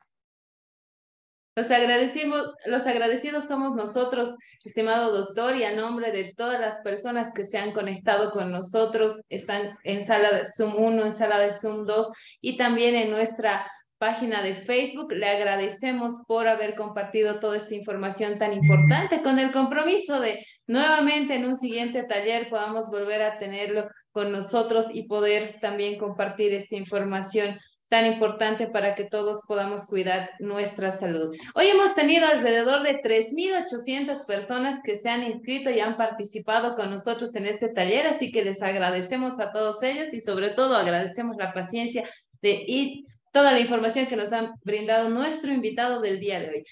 [1.56, 7.32] Los, agradecimos, los agradecidos somos nosotros, estimado doctor, y a nombre de todas las personas
[7.32, 11.50] que se han conectado con nosotros, están en sala de Zoom 1, en sala de
[11.50, 12.12] Zoom 2
[12.42, 13.66] y también en nuestra
[13.98, 15.12] página de Facebook.
[15.12, 21.34] Le agradecemos por haber compartido toda esta información tan importante con el compromiso de nuevamente
[21.34, 26.76] en un siguiente taller podamos volver a tenerlo con nosotros y poder también compartir esta
[26.76, 27.58] información
[27.88, 31.34] tan importante para que todos podamos cuidar nuestra salud.
[31.54, 36.90] Hoy hemos tenido alrededor de 3.800 personas que se han inscrito y han participado con
[36.90, 41.36] nosotros en este taller, así que les agradecemos a todos ellos y sobre todo agradecemos
[41.36, 42.08] la paciencia
[42.42, 43.04] de ir
[43.36, 46.66] toda la información que nos han brindado nuestro invitado del día de hoy.